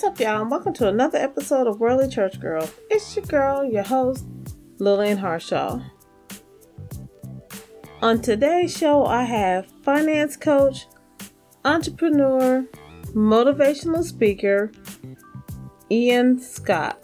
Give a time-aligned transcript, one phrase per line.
[0.00, 0.40] What's up, y'all?
[0.40, 2.66] And welcome to another episode of Worldly Church Girl.
[2.88, 4.24] It's your girl, your host,
[4.78, 5.78] Lillian Harshaw.
[8.00, 10.86] On today's show, I have finance coach,
[11.66, 12.64] entrepreneur,
[13.08, 14.72] motivational speaker,
[15.90, 16.98] Ian Scott.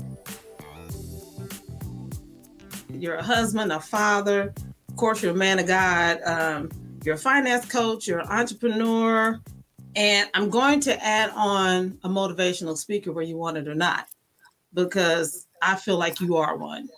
[2.90, 4.54] You're a husband, a father,
[4.88, 6.70] of course, you're a man of God, um,
[7.04, 9.38] you're a finance coach, you're an entrepreneur,
[9.96, 14.06] and I'm going to add on a motivational speaker where you want it or not,
[14.74, 16.88] because I feel like you are one.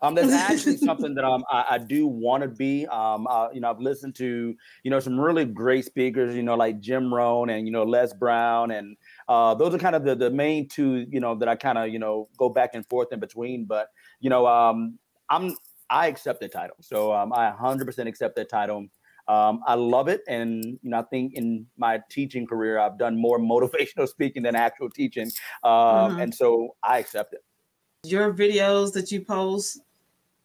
[0.00, 2.86] Um, that's actually something that um, I, I do want to be.
[2.86, 4.54] Um, uh, you know, I've listened to
[4.84, 6.36] you know some really great speakers.
[6.36, 8.96] You know, like Jim Rohn and you know Les Brown, and
[9.28, 11.06] uh, those are kind of the the main two.
[11.10, 13.64] You know, that I kind of you know go back and forth in between.
[13.64, 13.88] But
[14.20, 15.56] you know, um, I'm
[15.90, 16.76] I accept the title.
[16.80, 18.86] So um, I 100% accept that title.
[19.26, 23.16] Um, I love it, and you know, I think in my teaching career, I've done
[23.16, 25.30] more motivational speaking than actual teaching,
[25.62, 26.20] uh, mm-hmm.
[26.20, 27.44] and so I accept it.
[28.04, 29.80] Your videos that you post,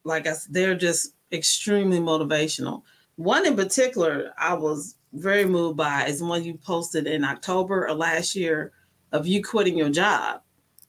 [0.06, 2.84] like I, they're just extremely motivational.
[3.18, 7.98] One in particular, I was very moved by is one you posted in October of
[7.98, 8.72] last year
[9.12, 10.42] of you quitting your job.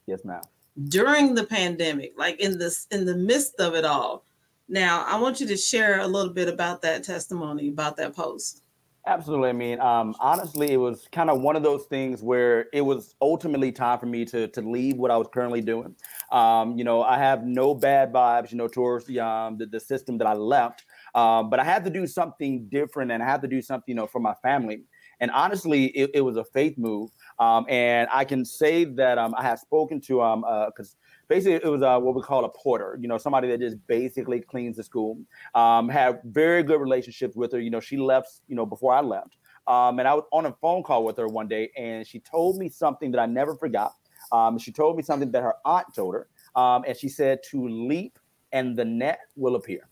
[0.05, 0.41] Yes, ma'am.
[0.85, 4.23] During the pandemic, like in this in the midst of it all
[4.71, 8.63] now, I want you to share a little bit about that testimony, about that post.
[9.07, 9.49] Absolutely.
[9.49, 13.15] I mean, um, honestly, it was kind of one of those things where it was
[13.19, 15.95] ultimately time for me to to leave what I was currently doing.
[16.31, 19.79] Um, you know, I have no bad vibes, you know, towards the um, the, the
[19.79, 20.83] system that I left,
[21.15, 23.95] um, but I had to do something different, and I had to do something, you
[23.95, 24.83] know, for my family.
[25.19, 27.09] And honestly, it, it was a faith move.
[27.39, 30.95] Um, and I can say that um, I have spoken to um because
[31.31, 34.41] basically it was uh, what we call a porter you know somebody that just basically
[34.41, 35.17] cleans the school.
[35.55, 38.99] Um, had very good relationships with her you know she left you know before i
[38.99, 39.37] left.
[39.65, 42.57] Um, and i was on a phone call with her one day and she told
[42.57, 43.93] me something that i never forgot.
[44.33, 46.27] Um, she told me something that her aunt told her
[46.61, 48.19] um, and she said to leap
[48.51, 49.87] and the net will appear.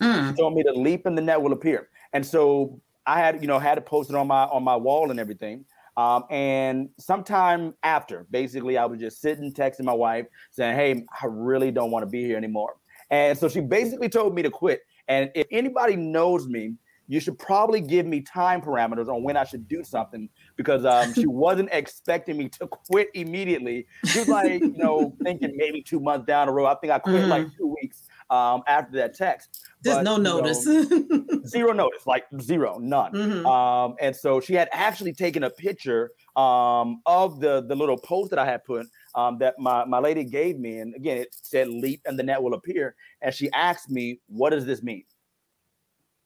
[0.00, 0.30] Mm.
[0.30, 1.90] she told me to leap and the net will appear.
[2.14, 5.20] And so i had you know had it posted on my on my wall and
[5.20, 5.66] everything
[6.00, 11.26] um, and sometime after, basically, I was just sitting, texting my wife, saying, Hey, I
[11.26, 12.76] really don't want to be here anymore.
[13.10, 14.80] And so she basically told me to quit.
[15.08, 16.74] And if anybody knows me,
[17.08, 21.12] you should probably give me time parameters on when I should do something because um,
[21.12, 23.86] she wasn't expecting me to quit immediately.
[24.06, 26.66] She was like, you know, thinking maybe two months down the road.
[26.66, 27.30] I think I quit mm-hmm.
[27.30, 29.66] like two weeks um, after that text.
[29.82, 30.64] There's but, no notice.
[30.64, 33.12] Know, zero notice, like zero, none.
[33.12, 33.46] Mm-hmm.
[33.46, 38.30] Um, and so she had actually taken a picture um, of the the little post
[38.30, 41.68] that I had put um, that my my lady gave me, and again it said
[41.68, 42.94] "leap" and the net will appear.
[43.20, 45.04] And she asked me, "What does this mean?"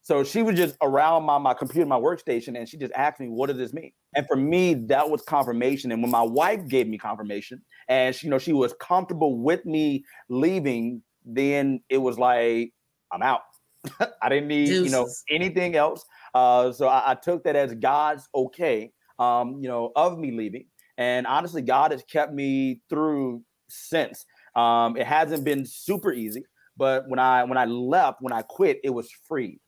[0.04, 3.28] So she was just around my, my computer, my workstation, and she just asked me,
[3.28, 3.90] what does this mean?
[4.14, 5.92] And for me, that was confirmation.
[5.92, 9.64] And when my wife gave me confirmation and she, you know, she was comfortable with
[9.64, 12.72] me leaving, then it was like,
[13.12, 13.42] I'm out.
[14.22, 14.84] I didn't need, Deuces.
[14.84, 16.04] you know, anything else.
[16.34, 20.66] Uh, so I, I, took that as God's okay, um, you know, of me leaving.
[20.96, 24.24] And honestly, God has kept me through since.
[24.56, 26.44] Um, it hasn't been super easy,
[26.76, 29.60] but when I when I left, when I quit, it was free.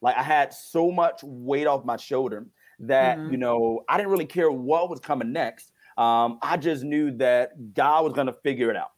[0.00, 2.46] Like I had so much weight off my shoulder
[2.80, 3.32] that mm-hmm.
[3.32, 5.72] you know I didn't really care what was coming next.
[5.96, 8.90] Um, I just knew that God was going to figure it out.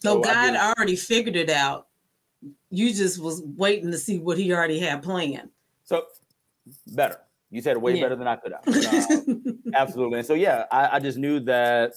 [0.00, 1.86] So, so God already figured it out.
[2.70, 5.50] You just was waiting to see what He already had planned.
[5.84, 6.04] So
[6.86, 7.18] better.
[7.50, 8.02] You said it way yeah.
[8.02, 9.26] better than I could have.
[9.70, 10.18] Uh, absolutely.
[10.18, 11.94] And so yeah, I, I, just knew that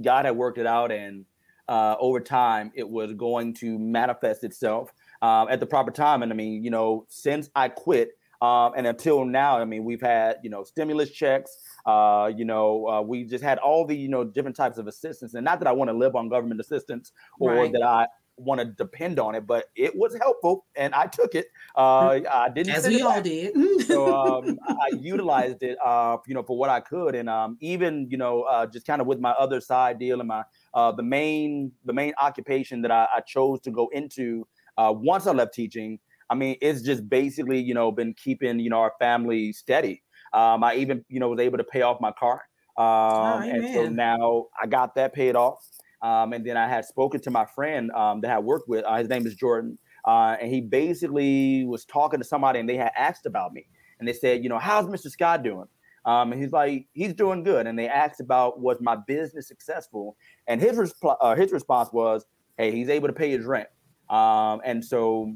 [0.00, 1.26] God had worked it out, and
[1.68, 6.22] uh, over time, it was going to manifest itself um, at the proper time.
[6.22, 8.15] And I mean, you know, since I quit.
[8.40, 11.56] Um, and until now, I mean, we've had you know stimulus checks.
[11.84, 15.34] Uh, you know, uh, we just had all the you know different types of assistance,
[15.34, 17.72] and not that I want to live on government assistance or right.
[17.72, 18.06] that I
[18.38, 21.46] want to depend on it, but it was helpful, and I took it.
[21.74, 22.26] Uh, mm.
[22.30, 23.54] I didn't, as we all did.
[23.86, 28.08] so um, I utilized it, uh, you know, for what I could, and um, even
[28.10, 30.44] you know, uh, just kind of with my other side deal and my
[30.74, 34.46] uh, the main the main occupation that I, I chose to go into
[34.76, 35.98] uh, once I left teaching.
[36.28, 40.02] I mean, it's just basically you know been keeping you know our family steady.
[40.32, 42.42] Um, I even, you know, was able to pay off my car.
[42.76, 45.66] Um, oh, and so now I got that paid off.
[46.02, 48.84] Um, and then I had spoken to my friend um, that I worked with.
[48.84, 49.78] Uh, his name is Jordan.
[50.04, 53.66] Uh, and he basically was talking to somebody and they had asked about me.
[53.98, 55.10] And they said, you know, how's Mr.
[55.10, 55.66] Scott doing?
[56.04, 57.66] Um, and he's like, he's doing good.
[57.66, 60.16] And they asked about was my business successful?
[60.46, 62.26] And his, resp- uh, his response was,
[62.58, 63.68] hey, he's able to pay his rent.
[64.10, 65.34] Um, and so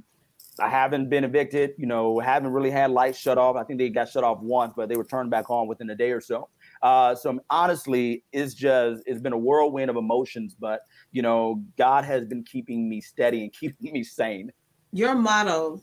[0.59, 3.57] I haven't been evicted, you know, haven't really had lights shut off.
[3.57, 5.95] I think they got shut off once, but they were turned back on within a
[5.95, 6.49] day or so.
[6.83, 10.81] Uh, so honestly, it's just it's been a whirlwind of emotions, but
[11.13, 14.53] you know, God has been keeping me steady and keeping me sane.
[14.93, 15.81] Your motto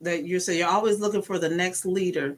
[0.00, 2.36] that you say you're always looking for the next leader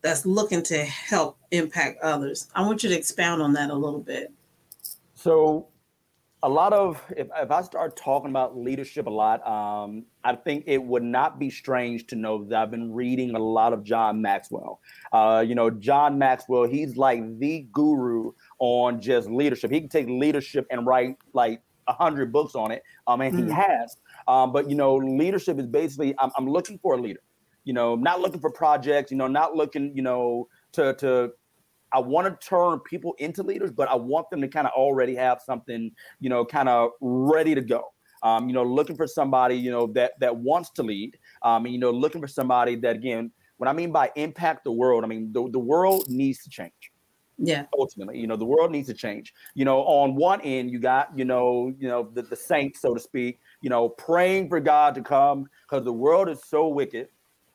[0.00, 2.48] that's looking to help impact others.
[2.54, 4.32] I want you to expound on that a little bit.
[5.14, 5.68] So
[6.44, 10.64] a lot of if, if i start talking about leadership a lot um, i think
[10.66, 14.20] it would not be strange to know that i've been reading a lot of john
[14.20, 14.80] maxwell.
[15.12, 19.72] Uh, you know john maxwell he's like the guru on just leadership.
[19.72, 23.48] He can take leadership and write like a hundred books on it um, and mm-hmm.
[23.48, 23.96] he has.
[24.28, 27.20] Um, but you know leadership is basically I'm, I'm looking for a leader.
[27.64, 31.32] You know not looking for projects you know not looking you know to to
[31.92, 35.14] I want to turn people into leaders, but I want them to kind of already
[35.16, 35.90] have something,
[36.20, 37.92] you know, kind of ready to go.
[38.22, 41.18] Um, you know, looking for somebody, you know, that that wants to lead.
[41.42, 44.72] Um, and you know, looking for somebody that again, what I mean by impact the
[44.72, 46.92] world, I mean the, the world needs to change.
[47.38, 47.64] Yeah.
[47.76, 49.34] Ultimately, you know, the world needs to change.
[49.54, 52.94] You know, on one end, you got, you know, you know, the, the saints, so
[52.94, 57.08] to speak, you know, praying for God to come because the world is so wicked,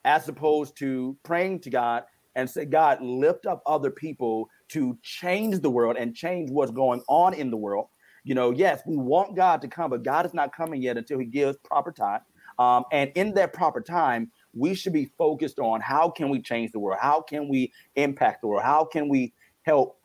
[0.03, 2.03] as opposed to praying to God
[2.37, 7.01] and say, God, lift up other people to change the world and change what's going
[7.09, 7.87] on in the world.
[8.23, 11.17] You know, yes, we want God to come, but God is not coming yet until
[11.17, 12.21] He gives proper time.
[12.59, 16.71] Um, and in that proper time, we should be focused on how can we change
[16.71, 16.99] the world?
[17.01, 18.63] How can we impact the world?
[18.63, 19.33] How can we
[19.63, 19.99] help?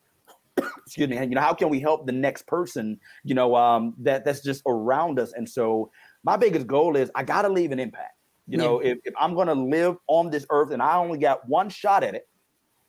[0.87, 1.19] excuse me.
[1.19, 2.99] You know, how can we help the next person?
[3.25, 5.33] You know, um, that that's just around us.
[5.35, 5.91] And so,
[6.25, 8.15] my biggest goal is I got to leave an impact.
[8.49, 8.93] You know, yeah.
[8.93, 12.03] if, if I'm going to live on this earth and I only got one shot
[12.03, 12.29] at it,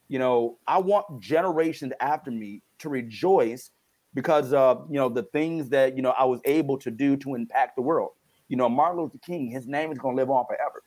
[0.07, 3.71] you know, I want generations after me to rejoice
[4.13, 7.35] because of, you know, the things that, you know, I was able to do to
[7.35, 8.11] impact the world.
[8.49, 10.83] You know, Martin Luther King, his name is going to live on forever.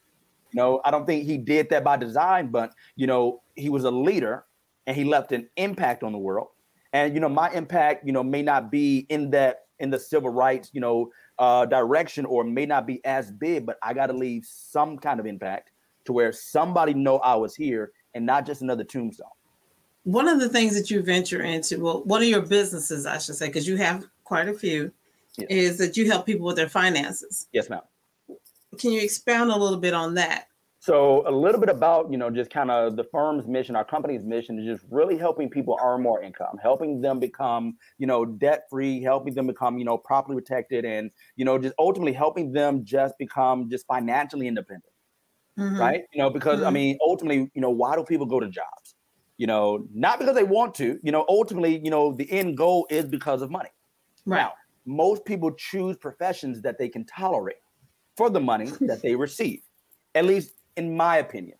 [0.52, 3.84] You know, I don't think he did that by design, but, you know, he was
[3.84, 4.44] a leader
[4.86, 6.48] and he left an impact on the world.
[6.92, 10.30] And, you know, my impact, you know, may not be in that, in the civil
[10.30, 14.12] rights, you know, uh, direction or may not be as big, but I got to
[14.12, 15.70] leave some kind of impact
[16.06, 19.28] to where somebody know I was here and not just another tombstone.
[20.04, 23.34] One of the things that you venture into, well, one of your businesses, I should
[23.34, 24.92] say, because you have quite a few,
[25.36, 25.48] yes.
[25.50, 27.48] is that you help people with their finances.
[27.52, 27.80] Yes, ma'am.
[28.78, 30.48] Can you expound a little bit on that?
[30.86, 34.22] So a little bit about, you know, just kind of the firm's mission, our company's
[34.22, 38.66] mission is just really helping people earn more income, helping them become, you know, debt
[38.70, 42.84] free, helping them become, you know, properly protected and, you know, just ultimately helping them
[42.84, 44.92] just become just financially independent.
[45.58, 45.76] Mm-hmm.
[45.76, 46.02] Right.
[46.12, 46.68] You know, because mm-hmm.
[46.68, 48.94] I mean, ultimately, you know, why do people go to jobs?
[49.38, 52.86] You know, not because they want to, you know, ultimately, you know, the end goal
[52.90, 53.70] is because of money.
[54.24, 54.38] Right.
[54.38, 54.52] Now,
[54.84, 57.56] most people choose professions that they can tolerate
[58.16, 59.62] for the money that they receive.
[60.14, 61.58] At least in my opinion.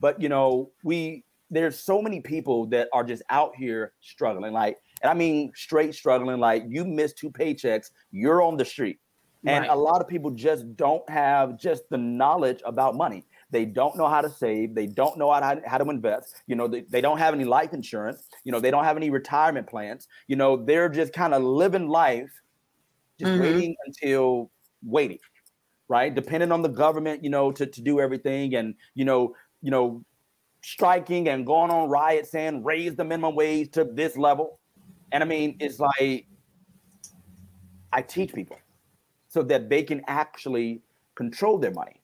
[0.00, 4.78] But you know, we there's so many people that are just out here struggling, like,
[5.02, 6.40] and I mean straight struggling.
[6.40, 8.98] Like you miss two paychecks, you're on the street,
[9.46, 9.70] and right.
[9.70, 13.24] a lot of people just don't have just the knowledge about money.
[13.50, 14.74] They don't know how to save.
[14.74, 16.42] They don't know how to, how to invest.
[16.48, 18.26] You know, they, they don't have any life insurance.
[18.42, 20.08] You know, they don't have any retirement plans.
[20.26, 22.32] You know, they're just kind of living life,
[23.20, 23.42] just mm-hmm.
[23.42, 24.50] waiting until
[24.82, 25.18] waiting
[25.88, 26.14] right?
[26.14, 30.04] Depending on the government, you know, to, to do everything and, you know, you know,
[30.62, 34.58] striking and going on riots saying raise the minimum wage to this level.
[35.12, 36.26] And I mean, it's like
[37.92, 38.58] I teach people
[39.28, 40.82] so that they can actually
[41.14, 42.00] control their money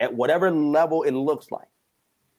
[0.00, 1.68] at whatever level it looks like.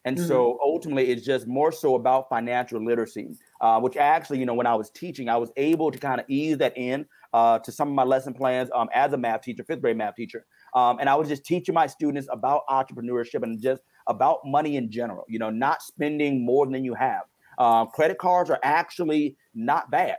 [0.06, 0.28] And mm-hmm.
[0.28, 4.68] so ultimately, it's just more so about financial literacy, uh, which actually, you know, when
[4.68, 7.90] I was teaching, I was able to kind of ease that in uh, to some
[7.90, 10.46] of my lesson plans um, as a math teacher, fifth grade math teacher.
[10.78, 14.92] Um, and I was just teaching my students about entrepreneurship and just about money in
[14.92, 17.24] general, you know, not spending more than you have.
[17.58, 20.18] Uh, credit cards are actually not bad.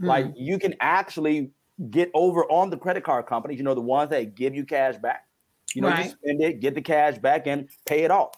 [0.00, 0.06] Mm.
[0.06, 1.50] Like you can actually
[1.90, 4.96] get over on the credit card companies, you know, the ones that give you cash
[4.96, 5.26] back.
[5.74, 6.06] You know, right.
[6.06, 8.32] you spend it, get the cash back, and pay it off.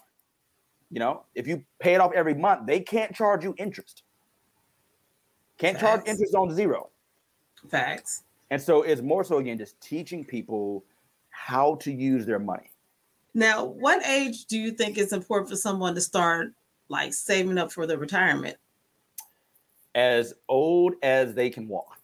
[0.89, 4.03] You know, if you pay it off every month, they can't charge you interest.
[5.57, 6.03] Can't Facts.
[6.03, 6.89] charge interest on zero.
[7.69, 8.23] Facts.
[8.49, 10.83] And so it's more so again just teaching people
[11.45, 12.71] how to use their money.
[13.33, 16.53] Now, what age do you think is important for someone to start
[16.87, 18.57] like saving up for their retirement?
[19.95, 21.97] As old as they can walk.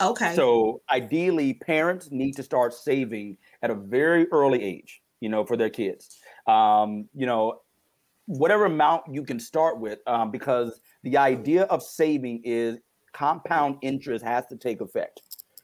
[0.00, 0.34] Okay.
[0.34, 5.56] So ideally, parents need to start saving at a very early age, you know, for
[5.56, 6.18] their kids.
[6.46, 7.60] Um, you know,
[8.26, 12.78] whatever amount you can start with, um, because the idea of saving is
[13.12, 15.20] compound interest has to take effect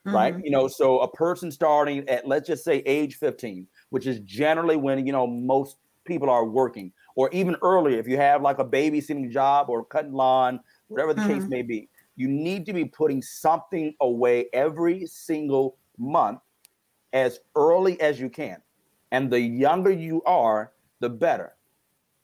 [0.06, 0.14] mm-hmm.
[0.14, 0.34] right?
[0.42, 4.76] You know, so a person starting at let's just say age 15, which is generally
[4.76, 8.64] when you know most people are working, or even earlier, if you have like a
[8.64, 11.40] babysitting job or cutting lawn, whatever the mm-hmm.
[11.40, 16.40] case may be, you need to be putting something away every single month
[17.12, 18.60] as early as you can.
[19.10, 21.54] And the younger you are, the better.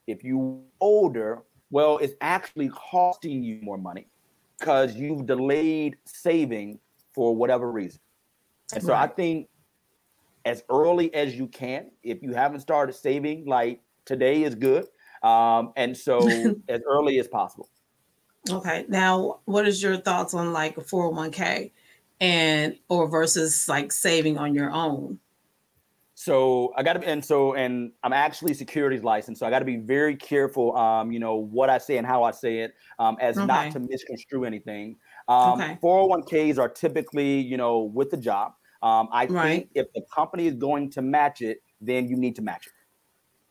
[0.06, 4.08] If you older, well, it's actually costing you more money
[4.58, 6.78] because you've delayed saving
[7.18, 7.98] for whatever reason.
[8.72, 9.02] And so right.
[9.02, 9.48] I think
[10.44, 14.86] as early as you can, if you haven't started saving, like today is good.
[15.24, 16.28] Um, and so
[16.68, 17.68] as early as possible.
[18.48, 18.86] Okay.
[18.88, 21.72] Now, what is your thoughts on like a 401k
[22.20, 25.18] and or versus like saving on your own?
[26.14, 29.64] So I got to and so, and I'm actually securities licensed, so I got to
[29.64, 33.16] be very careful, um, you know, what I say and how I say it, um,
[33.20, 33.46] as okay.
[33.46, 34.96] not to misconstrue anything.
[35.28, 35.78] Um, okay.
[35.82, 38.52] 401ks are typically, you know, with the job.
[38.82, 39.48] Um, I right.
[39.48, 42.72] think if the company is going to match it, then you need to match it.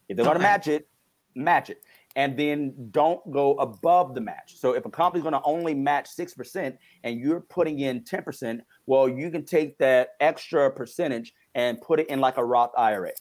[0.10, 0.34] If they're okay.
[0.34, 0.88] going to match it,
[1.36, 1.82] match it
[2.18, 4.56] and then don't go above the match.
[4.58, 9.08] So if a company's going to only match 6% and you're putting in 10%, well,
[9.08, 13.12] you can take that extra percentage and put it in like a Roth IRA.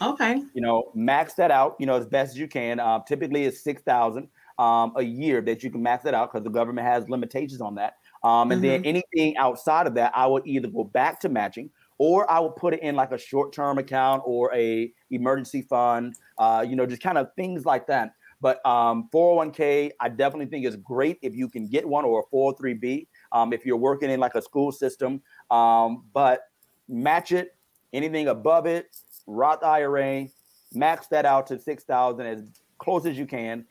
[0.00, 0.42] Okay.
[0.54, 2.80] You know, max that out, you know, as best as you can.
[2.80, 6.50] Uh, typically it's 6,000 um, a year that you can max it out because the
[6.50, 7.94] government has limitations on that.
[8.24, 8.82] Um, and mm-hmm.
[8.82, 12.50] then anything outside of that, I would either go back to matching or I will
[12.50, 17.02] put it in like a short-term account or a emergency fund, uh, you know, just
[17.02, 18.12] kind of things like that.
[18.40, 22.34] But um, 401k, I definitely think is great if you can get one or a
[22.34, 25.22] 403b um, if you're working in like a school system.
[25.50, 26.42] Um, but
[26.88, 27.56] match it,
[27.92, 28.96] anything above it,
[29.26, 30.28] Roth IRA,
[30.72, 32.42] max that out to 6,000 as
[32.78, 33.66] close as you can.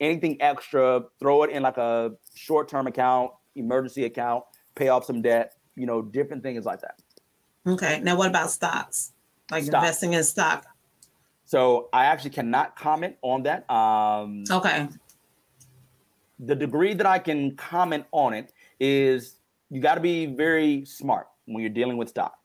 [0.00, 4.44] Anything extra, throw it in like a short-term account, emergency account,
[4.74, 6.96] pay off some debt, you know, different things like that.
[7.66, 8.00] Okay.
[8.00, 9.12] Now, what about stocks?
[9.50, 9.82] Like stock.
[9.82, 10.66] investing in stock?
[11.44, 13.70] So I actually cannot comment on that.
[13.70, 14.88] Um, okay.
[16.38, 19.38] The degree that I can comment on it is
[19.70, 22.38] you got to be very smart when you're dealing with stock.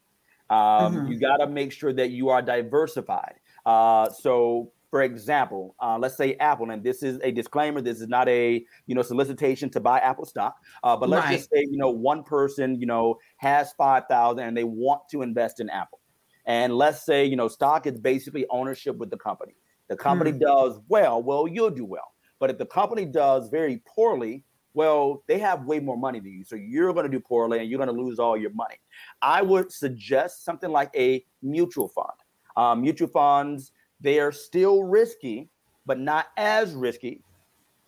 [0.49, 1.11] Um, mm-hmm.
[1.11, 3.35] You got to make sure that you are diversified.
[3.65, 7.82] Uh, so for example, uh, let's say Apple, and this is a disclaimer.
[7.82, 11.38] This is not a you know solicitation to buy Apple stock, uh, but let's right.
[11.38, 15.22] just say you know one person you know has five thousand and they want to
[15.24, 16.00] invest in Apple,
[16.46, 19.56] and let's say you know stock is basically ownership with the company.
[19.89, 20.39] The company hmm.
[20.39, 25.38] does well, well you'll do well, but if the company does very poorly, well they
[25.39, 27.94] have way more money than you, so you're going to do poorly and you're going
[27.94, 28.75] to lose all your money.
[29.22, 32.08] I would suggest something like a mutual fund.
[32.56, 35.49] Um, mutual funds they are still risky,
[35.85, 37.21] but not as risky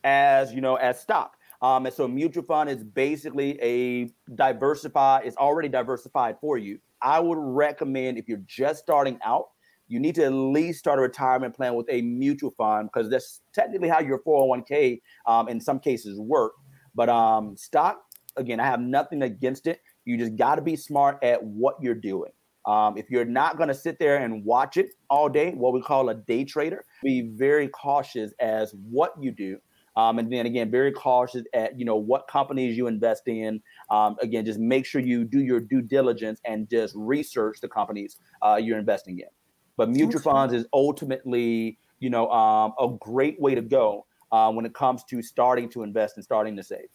[0.04, 1.36] as you know as stock.
[1.62, 6.80] Um, and so mutual fund is basically a diversified, it's already diversified for you.
[7.02, 9.50] I would recommend if you're just starting out,
[9.88, 13.42] you need to at least start a retirement plan with a mutual fund because that's
[13.54, 16.54] technically how your 401k um, in some cases work.
[16.96, 18.04] But um, stock,
[18.38, 19.82] again, I have nothing against it.
[20.06, 22.32] You just got to be smart at what you're doing.
[22.70, 25.82] Um, if you're not going to sit there and watch it all day, what we
[25.82, 29.58] call a day trader, be very cautious as what you do.
[29.98, 33.60] Um, and then again, very cautious at you know what companies you invest in.
[33.90, 38.18] Um, again, just make sure you do your due diligence and just research the companies
[38.44, 39.30] uh, you're investing in.
[39.76, 40.30] But mutual okay.
[40.30, 45.04] funds is ultimately you know um, a great way to go uh, when it comes
[45.06, 46.90] to starting to invest and starting to save.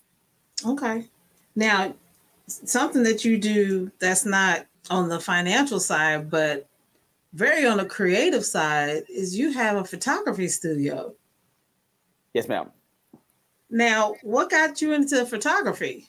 [0.64, 1.08] Okay,
[1.56, 1.94] now
[2.46, 6.68] something that you do that's not on the financial side, but
[7.32, 11.14] very on the creative side is you have a photography studio.
[12.32, 12.70] Yes, ma'am.
[13.70, 16.06] Now, what got you into photography?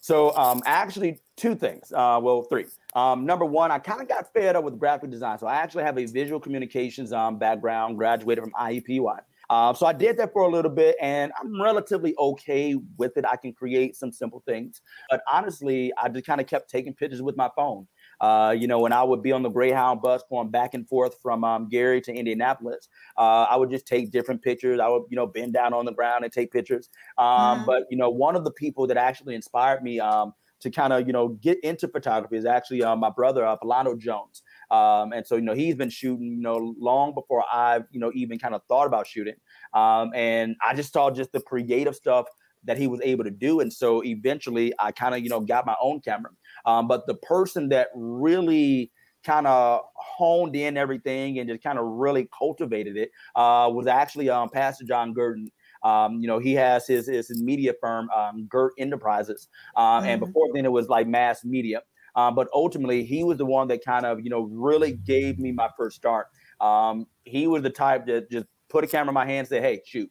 [0.00, 1.92] So, um, actually, two things.
[1.92, 2.66] Uh, well, three.
[2.94, 5.38] Um, number one, I kind of got fed up with graphic design.
[5.38, 9.20] So, I actually have a visual communications um, background, graduated from IUPUI.
[9.52, 13.26] Uh, so I did that for a little bit, and I'm relatively okay with it.
[13.26, 17.20] I can create some simple things, but honestly, I just kind of kept taking pictures
[17.20, 17.86] with my phone.
[18.22, 21.16] Uh, you know, when I would be on the Greyhound bus going back and forth
[21.20, 22.88] from um, Gary to Indianapolis,
[23.18, 24.80] uh, I would just take different pictures.
[24.80, 26.88] I would, you know, bend down on the ground and take pictures.
[27.18, 27.66] Um, mm-hmm.
[27.66, 31.06] But you know, one of the people that actually inspired me um, to kind of,
[31.06, 33.56] you know, get into photography is actually uh, my brother, uh,
[33.98, 34.42] Jones.
[34.70, 38.12] Um, and so, you know, he's been shooting, you know, long before I've, you know,
[38.14, 39.34] even kind of thought about shooting.
[39.74, 42.26] Um, and I just saw just the creative stuff
[42.64, 43.60] that he was able to do.
[43.60, 46.30] And so eventually I kind of, you know, got my own camera.
[46.64, 48.90] Um, but the person that really
[49.24, 54.28] kind of honed in everything and just kind of really cultivated it uh, was actually
[54.28, 55.46] um, Pastor John Gurton.
[55.82, 60.06] Um, you know, he has his his media firm, um, Gert Enterprises, um, mm-hmm.
[60.06, 61.82] and before then it was like mass media.
[62.14, 65.50] Um, but ultimately, he was the one that kind of you know really gave me
[65.50, 66.28] my first start.
[66.60, 69.60] Um, he was the type that just put a camera in my hand, and say,
[69.60, 70.10] "Hey, shoot."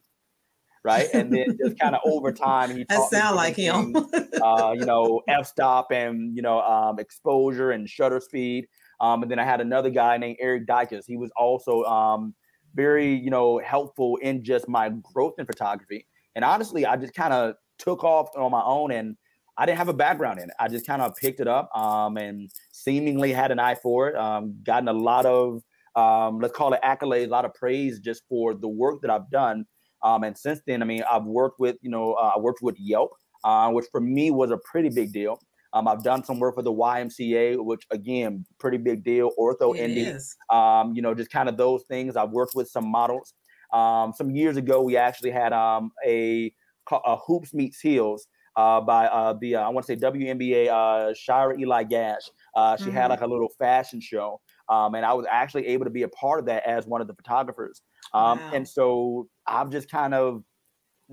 [0.83, 3.95] Right, and then just kind of over time, he that sound like him.
[3.95, 8.67] uh, you know, f-stop and you know, um, exposure and shutter speed.
[8.99, 11.05] Um, and then I had another guy named Eric Dykes.
[11.05, 12.35] He was also um,
[12.75, 16.07] very, you know, helpful in just my growth in photography.
[16.35, 19.17] And honestly, I just kind of took off on my own and
[19.57, 20.55] I didn't have a background in it.
[20.59, 24.15] I just kind of picked it up um, and seemingly had an eye for it.
[24.15, 25.61] Um, gotten a lot of,
[25.95, 29.29] um, let's call it accolades, a lot of praise just for the work that I've
[29.29, 29.65] done.
[30.03, 32.75] Um, and since then, I mean, I've worked with, you know, uh, I worked with
[32.79, 33.11] Yelp,
[33.43, 35.39] uh, which for me was a pretty big deal.
[35.73, 39.31] Um, I've done some work for the YMCA, which again, pretty big deal.
[39.39, 42.17] OrthoIndy, um, you know, just kind of those things.
[42.17, 43.33] I've worked with some models.
[43.71, 46.53] Um, some years ago, we actually had um, a,
[46.91, 51.13] a Hoops Meets Heels uh, by uh, the uh, I want to say WNBA uh,
[51.13, 52.29] Shyra Ely-Gash.
[52.55, 52.93] Uh, she mm-hmm.
[52.93, 56.09] had like a little fashion show, um, and I was actually able to be a
[56.09, 57.81] part of that as one of the photographers.
[58.13, 58.51] Um, wow.
[58.53, 60.43] And so I've just kind of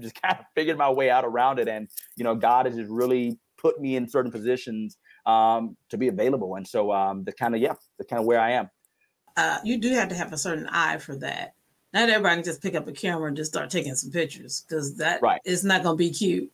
[0.01, 2.91] just kind of figured my way out around it, and you know, God has just
[2.91, 6.55] really put me in certain positions um, to be available.
[6.55, 8.71] And so um, the kind of yeah, the kind of where I am.
[9.37, 11.55] Uh, you do have to have a certain eye for that.
[11.93, 14.97] Not everybody can just pick up a camera and just start taking some pictures because
[14.97, 15.41] that right.
[15.45, 16.51] is not going to be cute.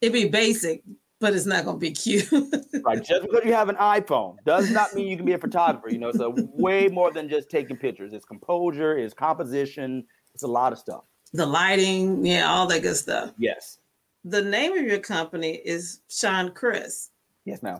[0.00, 0.82] It'd be basic,
[1.18, 2.28] but it's not going to be cute.
[2.84, 3.02] right.
[3.02, 5.88] Just because you have an iPhone does not mean you can be a photographer.
[5.88, 8.12] You know, it's a way more than just taking pictures.
[8.12, 10.04] It's composure, it's composition,
[10.34, 11.04] it's a lot of stuff.
[11.36, 13.32] The lighting, yeah, all that good stuff.
[13.38, 13.78] Yes
[14.26, 17.10] the name of your company is Sean Chris.
[17.44, 17.78] Yes, ma'am.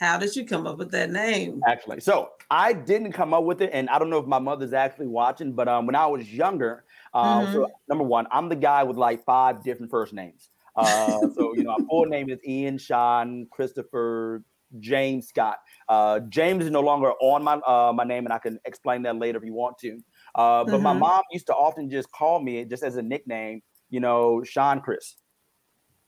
[0.00, 1.60] How did you come up with that name?
[1.66, 4.72] Actually, so I didn't come up with it, and I don't know if my mother's
[4.72, 6.84] actually watching, but um, when I was younger,
[7.14, 7.52] uh, mm-hmm.
[7.52, 10.50] so number one, I'm the guy with like five different first names.
[10.74, 14.42] Uh, so you know, my full name is Ian Sean Christopher
[14.80, 15.58] James Scott.
[15.88, 19.16] Uh, James is no longer on my uh, my name, and I can explain that
[19.16, 20.00] later if you want to.
[20.34, 20.82] Uh, but mm-hmm.
[20.82, 24.80] my mom used to often just call me just as a nickname, you know, Sean
[24.80, 25.16] Chris.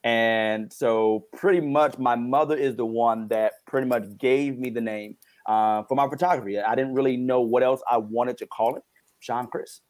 [0.04, 4.80] And so, pretty much, my mother is the one that pretty much gave me the
[4.80, 6.58] name uh, for my photography.
[6.58, 8.82] I didn't really know what else I wanted to call it.
[9.22, 9.80] Sean Chris.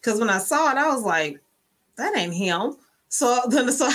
[0.00, 1.40] Because when I saw it, I was like,
[1.96, 2.76] that ain't him.
[3.08, 3.90] So then, so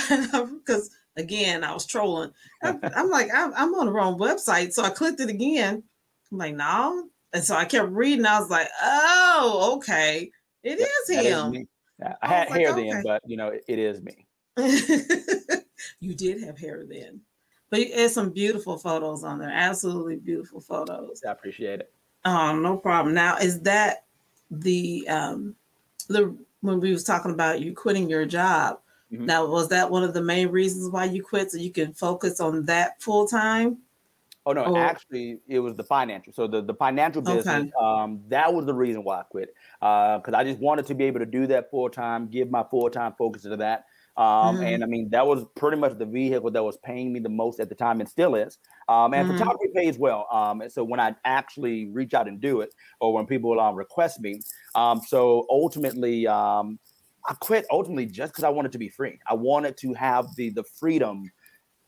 [0.46, 2.32] because again, I was trolling.
[2.62, 4.72] I, am like, I'm, I'm, on the wrong website.
[4.72, 5.82] So I clicked it again.
[6.30, 7.08] I'm like, no.
[7.32, 8.26] And so I kept reading.
[8.26, 10.30] I was like, oh, okay,
[10.62, 11.54] it is him.
[11.54, 11.66] Is
[12.02, 12.90] I, I had hair like, okay.
[12.90, 14.26] then, but you know, it, it is me.
[16.00, 17.20] you did have hair then.
[17.70, 19.50] But there's some beautiful photos on there.
[19.50, 21.22] Absolutely beautiful photos.
[21.26, 21.92] I appreciate it.
[22.24, 23.14] Um, no problem.
[23.14, 24.04] Now, is that
[24.50, 25.54] the um
[26.08, 28.80] the when we was talking about you quitting your job?
[29.12, 29.26] Mm-hmm.
[29.26, 32.40] Now, was that one of the main reasons why you quit so you can focus
[32.40, 33.78] on that full time?
[34.46, 36.32] Oh no, or, actually, it was the financial.
[36.32, 37.70] So the, the financial business, okay.
[37.80, 39.50] um, that was the reason why I quit.
[39.80, 42.64] Because uh, I just wanted to be able to do that full time, give my
[42.70, 43.84] full time focus to that.
[44.16, 44.64] Um, mm-hmm.
[44.64, 47.60] And I mean, that was pretty much the vehicle that was paying me the most
[47.60, 48.58] at the time and still is.
[48.88, 49.38] Um, and mm-hmm.
[49.38, 50.26] photography pays well.
[50.32, 53.74] Um, and so when I actually reach out and do it, or when people um,
[53.74, 54.40] request me,
[54.74, 56.78] um, so ultimately, um,
[57.28, 59.18] I quit ultimately just because I wanted to be free.
[59.28, 61.30] I wanted to have the the freedom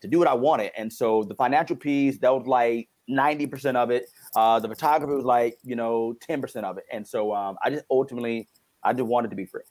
[0.03, 0.71] to do what I wanted.
[0.77, 4.09] And so the financial piece, that was like 90% of it.
[4.35, 6.83] Uh, the photography was like, you know, 10% of it.
[6.91, 8.49] And so um, I just ultimately,
[8.83, 9.61] I just wanted to be free.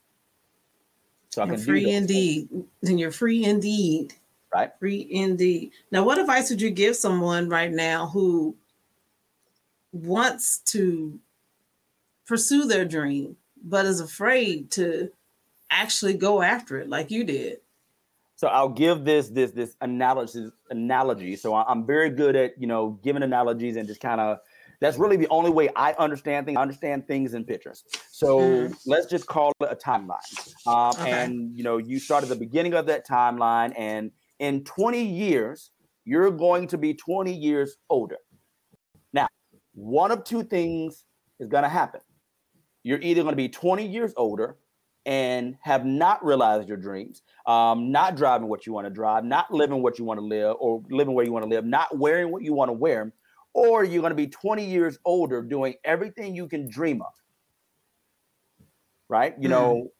[1.29, 2.49] So I you're can free indeed.
[2.81, 4.15] Then you're free indeed.
[4.51, 4.71] Right.
[4.79, 5.71] Free indeed.
[5.91, 8.55] Now, what advice would you give someone right now who
[9.91, 11.19] wants to
[12.25, 15.11] pursue their dream, but is afraid to
[15.69, 17.59] actually go after it like you did?
[18.43, 21.37] So I'll give this this this analysis analogy.
[21.37, 24.39] So I'm very good at you know giving analogies and just kind of
[24.81, 26.57] that's really the only way I understand things.
[26.57, 27.85] I understand things in pictures.
[28.11, 28.75] So mm.
[28.85, 30.67] let's just call it a timeline.
[30.67, 31.09] Um, okay.
[31.09, 35.71] And you know, you start at the beginning of that timeline, and in 20 years,
[36.03, 38.17] you're going to be 20 years older.
[39.13, 39.29] Now,
[39.73, 41.05] one of two things
[41.39, 42.01] is going to happen.
[42.83, 44.57] You're either going to be 20 years older
[45.05, 49.53] and have not realized your dreams, um, not driving what you want to drive, not
[49.53, 52.31] living what you want to live, or living where you want to live, not wearing
[52.31, 53.13] what you want to wear,
[53.53, 57.11] or you're going to be 20 years older doing everything you can dream of.
[59.09, 59.35] Right?
[59.39, 59.51] You mm.
[59.51, 59.91] know,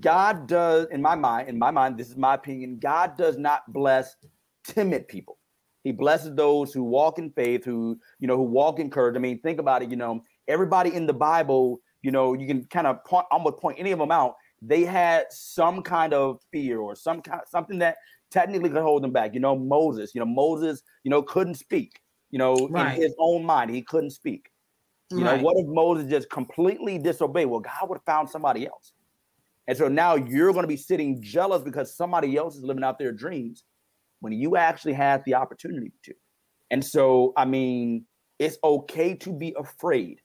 [0.00, 3.72] God does, in my mind, in my mind, this is my opinion, God does not
[3.72, 4.16] bless
[4.64, 5.38] timid people.
[5.84, 9.16] He blesses those who walk in faith, who, you know, who walk in courage.
[9.16, 12.64] I mean, think about it, you know, everybody in the Bible, you know, you can
[12.66, 14.34] kind of point, almost point any of them out.
[14.62, 17.96] They had some kind of fear or some kind something that
[18.30, 19.34] technically could hold them back.
[19.34, 22.00] You know, Moses, you know, Moses, you know, couldn't speak
[22.34, 22.96] you know, right.
[22.96, 23.70] in his own mind.
[23.70, 24.50] He couldn't speak.
[25.12, 25.36] You right.
[25.36, 27.46] know, what if Moses just completely disobeyed?
[27.46, 28.92] Well, God would have found somebody else.
[29.68, 32.98] And so now you're going to be sitting jealous because somebody else is living out
[32.98, 33.62] their dreams
[34.18, 36.14] when you actually had the opportunity to.
[36.72, 38.04] And so, I mean,
[38.40, 40.20] it's okay to be afraid.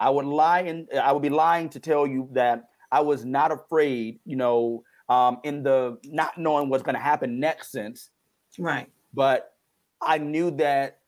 [0.00, 3.52] I would lie and I would be lying to tell you that I was not
[3.52, 8.10] afraid, you know, um, in the not knowing what's going to happen next sense.
[8.58, 8.88] Right.
[9.12, 9.52] But
[10.00, 10.98] I knew that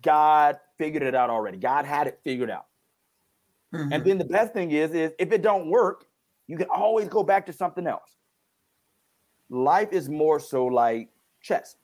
[0.00, 1.58] God figured it out already.
[1.58, 2.66] God had it figured out.
[3.72, 3.92] Mm-hmm.
[3.92, 6.06] And then the best thing is, is if it don't work,
[6.48, 8.16] you can always go back to something else.
[9.48, 11.76] Life is more so like chess.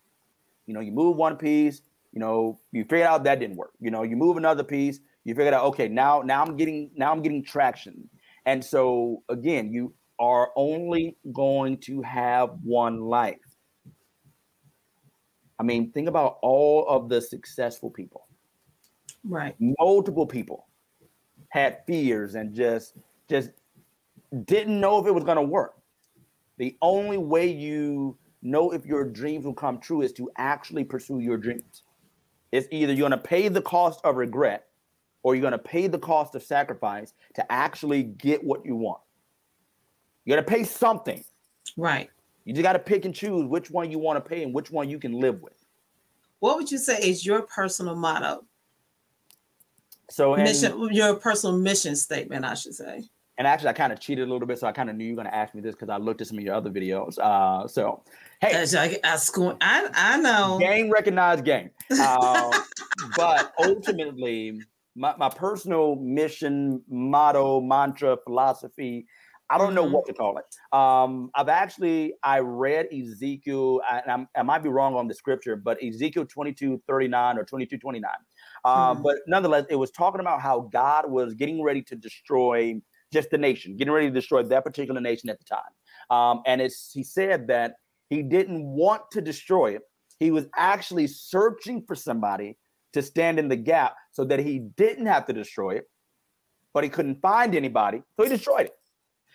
[0.67, 3.73] You know, you move one piece, you know, you figure out that didn't work.
[3.81, 7.13] You know, you move another piece, you figure out, okay, now now I'm getting now
[7.13, 8.09] I'm getting traction.
[8.47, 13.37] And so again, you are only going to have one life.
[15.59, 18.27] I mean, think about all of the successful people.
[19.23, 19.55] Right.
[19.79, 20.67] Multiple people
[21.51, 22.95] had fears and just
[23.29, 23.51] just
[24.45, 25.75] didn't know if it was going to work.
[26.57, 31.21] The only way you know if your dreams will come true is to actually pursue
[31.21, 31.83] your dreams.
[32.51, 34.68] It's either you're going to pay the cost of regret
[35.23, 39.01] or you're going to pay the cost of sacrifice to actually get what you want.
[40.25, 41.25] You got to pay something.
[41.77, 42.11] Right.
[42.45, 44.71] You just got to pick and choose which one you want to pay and which
[44.71, 45.55] one you can live with.
[46.41, 48.45] What would you say is your personal motto?
[50.11, 54.29] So, mission, your personal mission statement, I should say and actually I kind of cheated
[54.29, 55.75] a little bit, so I kind of knew you were going to ask me this
[55.75, 57.19] because I looked at some of your other videos.
[57.19, 58.03] Uh, so
[58.41, 59.19] hey, I, I,
[59.61, 62.61] I, I know game recognized game, uh,
[63.17, 64.61] but ultimately
[64.99, 69.07] my, my personal mission, motto, mantra, philosophy.
[69.51, 69.95] I don't know mm-hmm.
[69.95, 70.77] what to call it.
[70.77, 75.83] Um, I've actually I read Ezekiel, and i might be wrong on the scripture, but
[75.83, 78.11] Ezekiel 22, 39 or 22, 29.
[78.65, 79.03] Uh, mm-hmm.
[79.03, 82.79] But nonetheless, it was talking about how God was getting ready to destroy
[83.11, 86.17] just the nation, getting ready to destroy that particular nation at the time.
[86.17, 87.75] Um, and it's he said that
[88.11, 89.83] he didn't want to destroy it.
[90.19, 92.59] He was actually searching for somebody
[92.93, 95.85] to stand in the gap so that he didn't have to destroy it,
[96.75, 98.75] but he couldn't find anybody, so he destroyed it.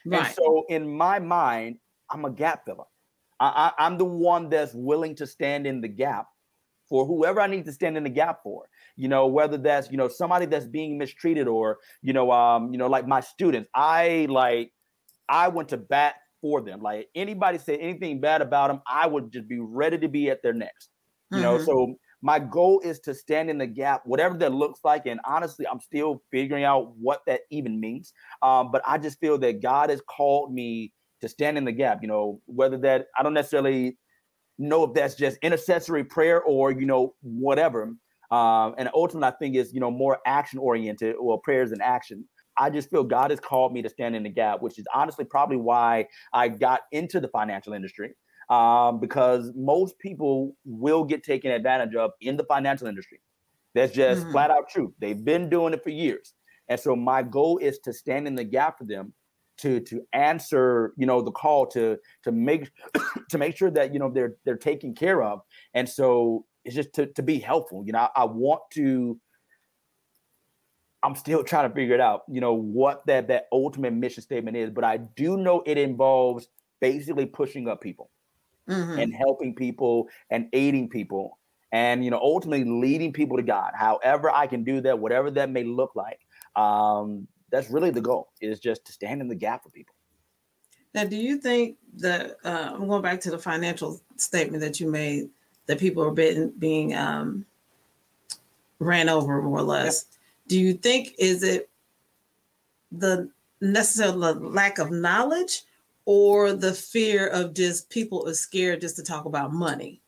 [0.05, 0.25] Right.
[0.25, 1.77] And so in my mind,
[2.09, 2.85] I'm a gap filler.
[3.39, 6.27] I, I, I'm the one that's willing to stand in the gap
[6.89, 9.97] for whoever I need to stand in the gap for you know, whether that's, you
[9.97, 14.27] know, somebody that's being mistreated or, you know, um, you know, like my students, I
[14.29, 14.71] like,
[15.27, 16.81] I went to bat for them.
[16.81, 20.43] Like anybody say anything bad about them, I would just be ready to be at
[20.43, 20.89] their next,
[21.31, 21.43] you mm-hmm.
[21.43, 25.05] know, so my goal is to stand in the gap, whatever that looks like.
[25.05, 28.13] And honestly, I'm still figuring out what that even means.
[28.41, 31.99] Um, but I just feel that God has called me to stand in the gap,
[32.01, 33.97] you know, whether that I don't necessarily
[34.57, 37.93] know if that's just intercessory prayer or, you know, whatever.
[38.31, 42.27] Um, and ultimately, I think is you know more action oriented or prayers in action.
[42.57, 45.25] I just feel God has called me to stand in the gap, which is honestly
[45.25, 48.15] probably why I got into the financial industry.
[48.49, 53.21] Um, because most people will get taken advantage of in the financial industry.
[53.73, 54.31] That's just mm-hmm.
[54.31, 54.93] flat out true.
[54.99, 56.33] They've been doing it for years.
[56.69, 59.13] And so my goal is to stand in the gap for them
[59.59, 62.71] to to answer, you know, the call to to make
[63.29, 65.41] to make sure that you know they're they're taken care of.
[65.73, 67.83] And so it's just to, to be helpful.
[67.85, 69.19] You know, I, I want to.
[71.05, 72.21] I'm still trying to figure it out.
[72.29, 76.47] You know what that that ultimate mission statement is, but I do know it involves
[76.79, 78.09] basically pushing up people
[78.69, 78.99] mm-hmm.
[78.99, 81.39] and helping people and aiding people
[81.71, 85.49] and you know ultimately leading people to god however i can do that whatever that
[85.49, 86.19] may look like
[86.55, 89.95] um that's really the goal is just to stand in the gap for people
[90.93, 94.89] now do you think that uh, i'm going back to the financial statement that you
[94.89, 95.29] made
[95.65, 97.45] that people are being being um,
[98.79, 100.05] ran over more or less.
[100.05, 100.19] Yep.
[100.49, 101.69] Do you think is it
[102.91, 103.29] the
[103.61, 105.63] necessarily lack of knowledge
[106.05, 110.01] or the fear of just people are scared just to talk about money?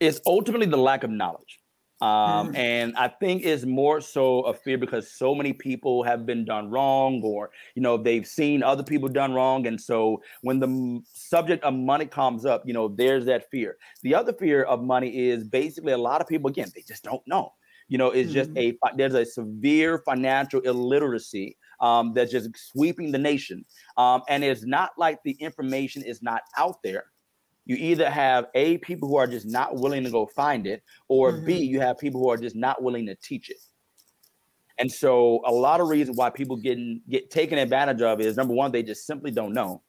[0.00, 1.60] It's ultimately the lack of knowledge.
[2.02, 2.56] Um, mm.
[2.56, 6.68] And I think it's more so a fear because so many people have been done
[6.68, 11.62] wrong, or you know they've seen other people done wrong, and so when the subject
[11.62, 13.76] of money comes up, you know there's that fear.
[14.02, 17.22] The other fear of money is basically a lot of people again they just don't
[17.28, 17.52] know.
[17.86, 18.34] You know, it's mm.
[18.34, 23.64] just a there's a severe financial illiteracy um, that's just sweeping the nation,
[23.98, 27.06] um, and it's not like the information is not out there.
[27.64, 31.32] You either have a people who are just not willing to go find it or
[31.32, 31.46] mm-hmm.
[31.46, 33.58] b you have people who are just not willing to teach it.
[34.78, 38.54] And so a lot of reasons why people getting get taken advantage of is number
[38.54, 39.82] one they just simply don't know.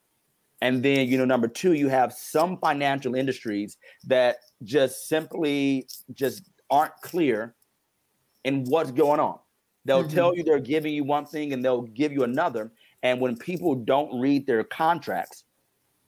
[0.62, 6.44] And then you know number two you have some financial industries that just simply just
[6.70, 7.56] aren't clear
[8.44, 9.40] in what's going on
[9.86, 10.16] They'll mm-hmm.
[10.16, 12.72] tell you they're giving you one thing and they'll give you another.
[13.02, 15.44] And when people don't read their contracts,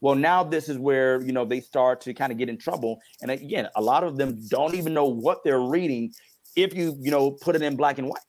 [0.01, 2.99] well, now this is where you know they start to kind of get in trouble.
[3.21, 6.13] And again, a lot of them don't even know what they're reading
[6.55, 8.19] if you you know put it in black and white.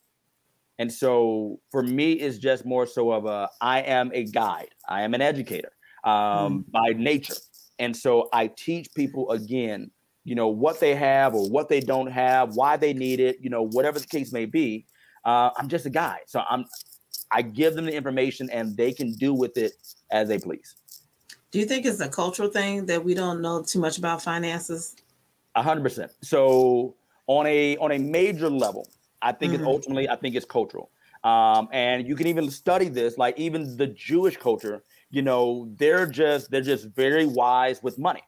[0.79, 4.71] And so for me, it's just more so of a I am a guide.
[4.89, 5.73] I am an educator
[6.05, 6.71] um, mm.
[6.71, 7.35] by nature.
[7.79, 9.91] And so I teach people again,
[10.25, 13.51] you know, what they have or what they don't have, why they need it, you
[13.51, 14.87] know, whatever the case may be.
[15.27, 16.65] Uh, I'm just a guy, So I'm
[17.33, 19.73] I give them the information and they can do with it
[20.13, 20.77] as they please.
[21.51, 24.95] Do you think it's a cultural thing that we don't know too much about finances?
[25.57, 26.13] A hundred percent.
[26.23, 26.95] So
[27.27, 28.89] on a on a major level,
[29.21, 29.63] I think mm-hmm.
[29.63, 30.91] it's ultimately, I think it's cultural.
[31.25, 36.07] Um, and you can even study this, like even the Jewish culture, you know, they're
[36.07, 38.23] just they're just very wise with money.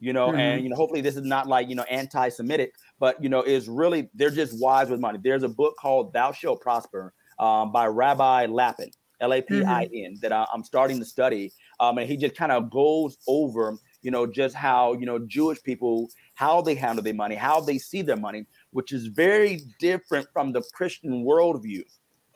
[0.00, 0.38] You know, mm-hmm.
[0.38, 3.68] and you know, hopefully this is not like you know anti-Semitic, but you know, is
[3.68, 5.18] really they're just wise with money.
[5.22, 10.14] There's a book called Thou Shalt Prosper um, by Rabbi Lapin, L-A-P-I-N, mm-hmm.
[10.20, 11.52] that I, am starting to study.
[11.80, 15.62] Um, and he just kind of goes over, you know, just how you know Jewish
[15.62, 20.28] people how they handle their money, how they see their money, which is very different
[20.32, 21.82] from the Christian worldview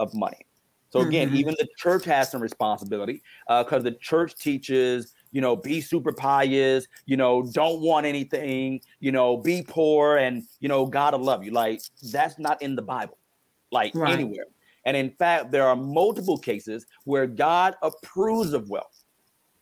[0.01, 0.45] of money.
[0.91, 1.37] So again, mm-hmm.
[1.37, 6.13] even the church has some responsibility because uh, the church teaches, you know, be super
[6.13, 11.25] pious, you know, don't want anything, you know, be poor, and you know, God will
[11.25, 11.51] love you.
[11.51, 11.81] Like
[12.13, 13.19] that's not in the Bible,
[13.71, 14.13] like right.
[14.13, 14.47] anywhere.
[14.85, 18.99] And in fact, there are multiple cases where God approves of wealth.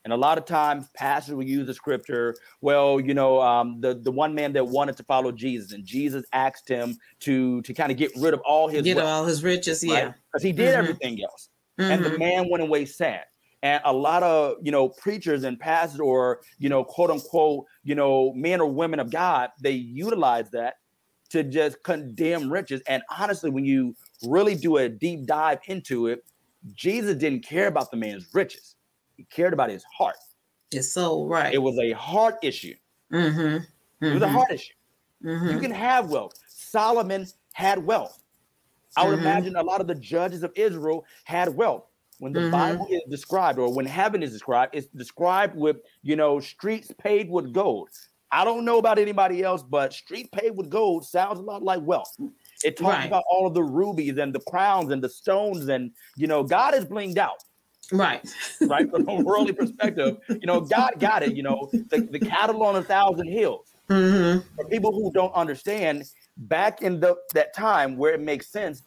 [0.05, 2.35] And a lot of times, pastors will use the scripture.
[2.63, 6.25] Well, you know, um, the the one man that wanted to follow Jesus, and Jesus
[6.33, 9.45] asked him to to kind of get rid of all his get wealth, all his
[9.45, 10.79] riches, yeah, because he did mm-hmm.
[10.79, 11.91] everything else, mm-hmm.
[11.91, 12.19] and the mm-hmm.
[12.19, 13.25] man went away sad.
[13.62, 17.94] And a lot of you know preachers and pastors, or you know, quote unquote, you
[17.94, 20.77] know, men or women of God, they utilize that
[21.31, 22.83] to just condemn riches.
[22.87, 23.94] And honestly, when you
[24.25, 26.25] really do a deep dive into it,
[26.75, 28.77] Jesus didn't care about the man's riches.
[29.16, 30.16] He cared about his heart.
[30.70, 31.53] His soul, right.
[31.53, 32.75] It was a heart issue.
[33.12, 33.40] Mm-hmm.
[33.40, 34.05] Mm-hmm.
[34.05, 34.35] It was a mm-hmm.
[34.35, 34.75] heart issue.
[35.25, 35.51] Mm-hmm.
[35.51, 36.35] You can have wealth.
[36.49, 38.23] Solomon had wealth.
[38.96, 39.27] I would mm-hmm.
[39.27, 41.87] imagine a lot of the judges of Israel had wealth.
[42.21, 42.51] When the mm-hmm.
[42.51, 47.31] Bible is described, or when heaven is described, it's described with, you know, streets paved
[47.31, 47.89] with gold.
[48.31, 51.81] I don't know about anybody else, but street paved with gold sounds a lot like
[51.83, 52.15] wealth.
[52.63, 53.07] It talks right.
[53.07, 56.75] about all of the rubies and the crowns and the stones, and you know, God
[56.75, 57.43] is blinged out.
[57.91, 58.23] Right.
[58.61, 58.89] right.
[58.91, 62.77] From a worldly perspective, you know, God got it, you know, the, the cattle on
[62.77, 63.73] a thousand hills.
[63.89, 64.47] Mm-hmm.
[64.57, 66.05] For people who don't understand,
[66.37, 68.83] back in the that time where it makes sense,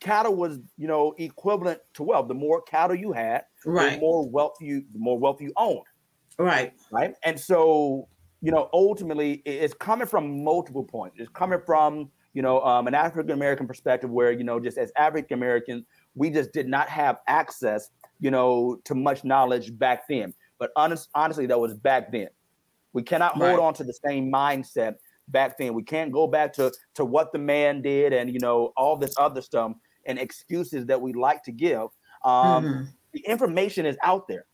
[0.00, 2.28] cattle was, you know, equivalent to wealth.
[2.28, 3.94] The more cattle you had, right.
[3.94, 5.86] the more wealth you the more wealth you owned.
[6.38, 6.72] Right.
[6.90, 7.14] Right.
[7.24, 8.08] And so,
[8.42, 11.16] you know, ultimately it's coming from multiple points.
[11.18, 14.92] It's coming from, you know, um, an African American perspective where, you know, just as
[14.96, 20.34] African Americans, we just did not have access you know, to much knowledge back then.
[20.58, 22.28] But honest, honestly, that was back then.
[22.92, 23.50] We cannot right.
[23.50, 24.94] hold on to the same mindset
[25.28, 25.74] back then.
[25.74, 29.14] We can't go back to to what the man did and you know all this
[29.18, 29.72] other stuff
[30.06, 31.88] and excuses that we like to give.
[32.24, 32.84] Um, mm-hmm.
[33.12, 34.46] The information is out there.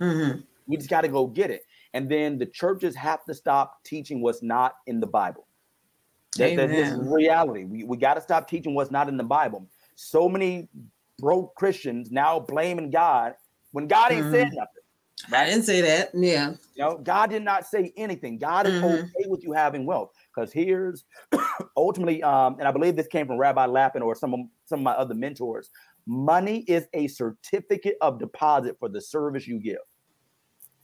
[0.00, 0.40] Mm-hmm.
[0.66, 1.64] We just got to go get it.
[1.94, 5.46] And then the churches have to stop teaching what's not in the Bible.
[6.38, 7.64] That, that is reality.
[7.64, 9.66] We, we got to stop teaching what's not in the Bible.
[9.96, 10.68] So many
[11.18, 13.34] broke Christians now blaming God
[13.72, 14.32] when God ain't mm-hmm.
[14.32, 14.81] said nothing.
[15.30, 15.42] Right?
[15.42, 16.10] I didn't say that.
[16.14, 16.50] Yeah.
[16.74, 18.38] You know, God did not say anything.
[18.38, 18.86] God is mm-hmm.
[18.86, 20.10] okay with you having wealth.
[20.34, 21.04] Because here's
[21.76, 24.84] ultimately, um, and I believe this came from Rabbi Lapin or some of some of
[24.84, 25.70] my other mentors.
[26.06, 29.78] Money is a certificate of deposit for the service you give.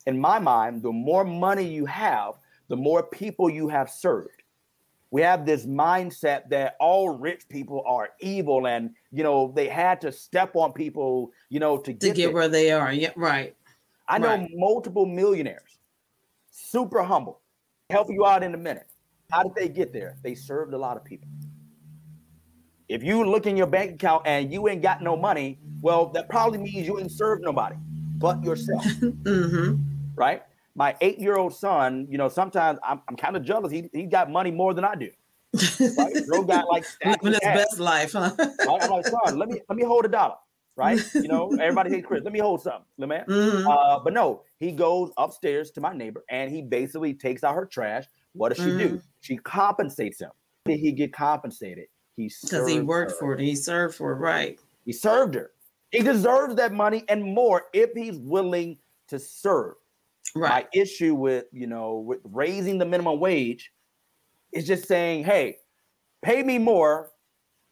[0.06, 2.34] In my mind, the more money you have,
[2.68, 4.42] the more people you have served
[5.10, 10.00] we have this mindset that all rich people are evil and you know they had
[10.00, 13.56] to step on people you know to get, to get where they are yeah right
[14.08, 14.48] i know right.
[14.54, 15.78] multiple millionaires
[16.50, 17.40] super humble
[17.90, 18.86] help you out in a minute
[19.30, 21.28] how did they get there they served a lot of people
[22.88, 26.28] if you look in your bank account and you ain't got no money well that
[26.28, 27.76] probably means you ain't served nobody
[28.16, 29.76] but yourself mm-hmm.
[30.16, 30.42] right
[30.78, 33.72] my eight year old son, you know, sometimes I'm, I'm kind of jealous.
[33.72, 35.10] He he got money more than I do.
[35.98, 36.26] Right?
[36.26, 38.30] Bro got like living his best life, huh?
[38.38, 38.82] right?
[38.82, 40.36] I'm like, son, let me let me hold a dollar,
[40.78, 41.00] right?
[41.12, 42.22] You know, everybody hates Chris.
[42.22, 43.26] Let me hold something, little man.
[43.26, 43.66] Mm-hmm.
[43.66, 47.66] Uh, but no, he goes upstairs to my neighbor and he basically takes out her
[47.66, 48.04] trash.
[48.32, 48.78] What does mm-hmm.
[48.78, 48.88] she do?
[48.90, 49.06] Mm-hmm.
[49.20, 50.30] She compensates him.
[50.64, 51.86] Did he get compensated?
[52.16, 53.16] He because he worked her.
[53.18, 53.40] for it.
[53.40, 54.58] He served for it, right?
[54.84, 55.50] He served her.
[55.90, 59.74] He deserves that money and more if he's willing to serve.
[60.34, 60.64] Right.
[60.64, 63.72] My issue with you know with raising the minimum wage
[64.52, 65.56] is just saying, hey,
[66.22, 67.10] pay me more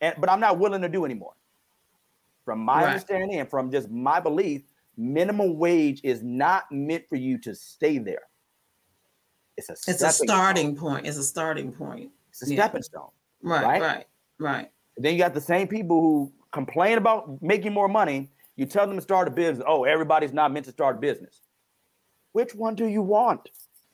[0.01, 1.35] and but I'm not willing to do anymore.
[2.47, 2.87] From my Right.
[2.91, 4.63] understanding and from just my belief,
[4.97, 8.23] minimum wage is not meant for you to stay there.
[9.57, 10.27] It's a It's a stepping stone.
[10.29, 11.07] starting point.
[11.07, 12.13] It's a starting point.
[12.31, 12.63] It's a yeah.
[12.63, 13.11] stepping stone.
[13.43, 13.83] Right, Right?
[13.83, 14.07] right,
[14.39, 14.73] right.
[14.97, 18.31] Then you got the same people who complain about making more money.
[18.55, 19.65] You tell them to start a business.
[19.67, 21.43] Oh, everybody's not meant to start a business.
[22.33, 23.51] Which one do you want?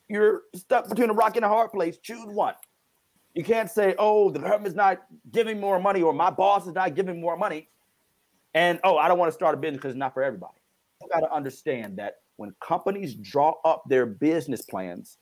[0.07, 1.97] You're stuck between a rock and a hard place.
[1.97, 2.53] Choose one.
[3.33, 6.93] You can't say, oh, the government's not giving more money or my boss is not
[6.93, 7.69] giving more money.
[8.53, 10.59] And oh, I don't want to start a business because it's not for everybody.
[11.01, 15.17] You got to understand that when companies draw up their business plans,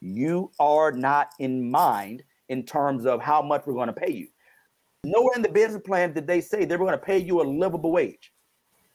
[0.00, 4.28] you are not in mind in terms of how much we're going to pay you.
[5.04, 7.44] Nowhere in the business plan did they say they were going to pay you a
[7.44, 8.32] livable wage.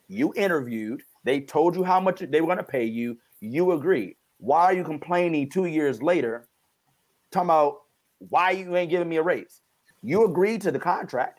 [0.07, 4.15] You interviewed, they told you how much they were going to pay you, you agreed.
[4.39, 6.47] Why are you complaining two years later,
[7.31, 7.81] talking about
[8.17, 9.61] why you ain't giving me a raise?
[10.01, 11.38] You agreed to the contract.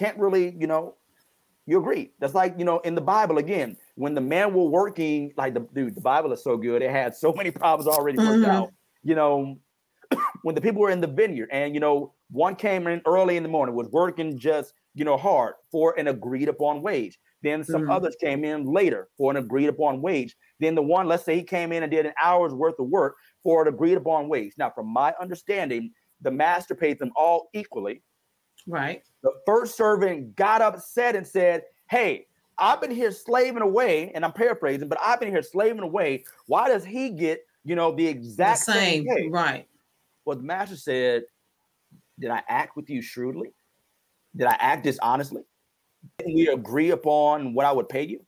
[0.00, 0.96] Can't really, you know,
[1.66, 2.12] you agree.
[2.20, 5.60] That's like, you know, in the Bible again, when the men were working, like the
[5.60, 8.44] dude, the Bible is so good, it had so many problems already worked Mhm.
[8.44, 8.72] out.
[9.04, 9.60] You know,
[10.42, 13.44] when the people were in the vineyard and you know one came in early in
[13.44, 17.84] the morning was working just you know hard for an agreed upon wage then some
[17.84, 17.90] Mhm.
[17.90, 21.44] others came in later for an agreed upon wage then the one let's say he
[21.44, 24.70] came in and did an hour's worth of work for an agreed upon wage now
[24.70, 28.02] from my understanding the master paid them all equally
[28.70, 29.02] Right.
[29.22, 32.26] the first servant got upset and said hey
[32.58, 36.68] i've been here slaving away and i'm paraphrasing but i've been here slaving away why
[36.68, 39.04] does he get you know the The exact same.
[39.04, 39.28] same pay?
[39.28, 39.66] Right.
[40.24, 41.24] Well, the master said,
[42.18, 43.52] Did I act with you shrewdly?
[44.36, 45.42] Did I act dishonestly?
[46.18, 48.24] Did we agree upon what I would pay you?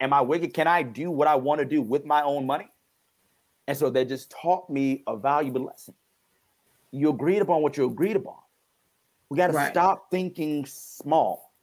[0.00, 0.54] Am I wicked?
[0.54, 2.68] Can I do what I want to do with my own money?
[3.66, 5.94] And so they just taught me a valuable lesson.
[6.92, 8.36] You agreed upon what you agreed upon.
[9.32, 9.70] We got to Right.
[9.70, 11.54] stop thinking small.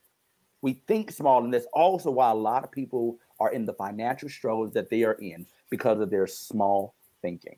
[0.60, 4.28] We think small, and that's also why a lot of people are in the financial
[4.28, 7.56] struggles that they are in because of their small thinking.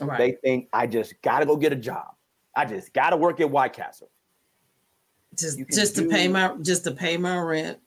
[0.00, 0.18] Right.
[0.18, 2.16] They think I just gotta go get a job.
[2.56, 4.10] I just gotta work at White Castle.
[5.36, 7.78] just just to pay my just to pay my rent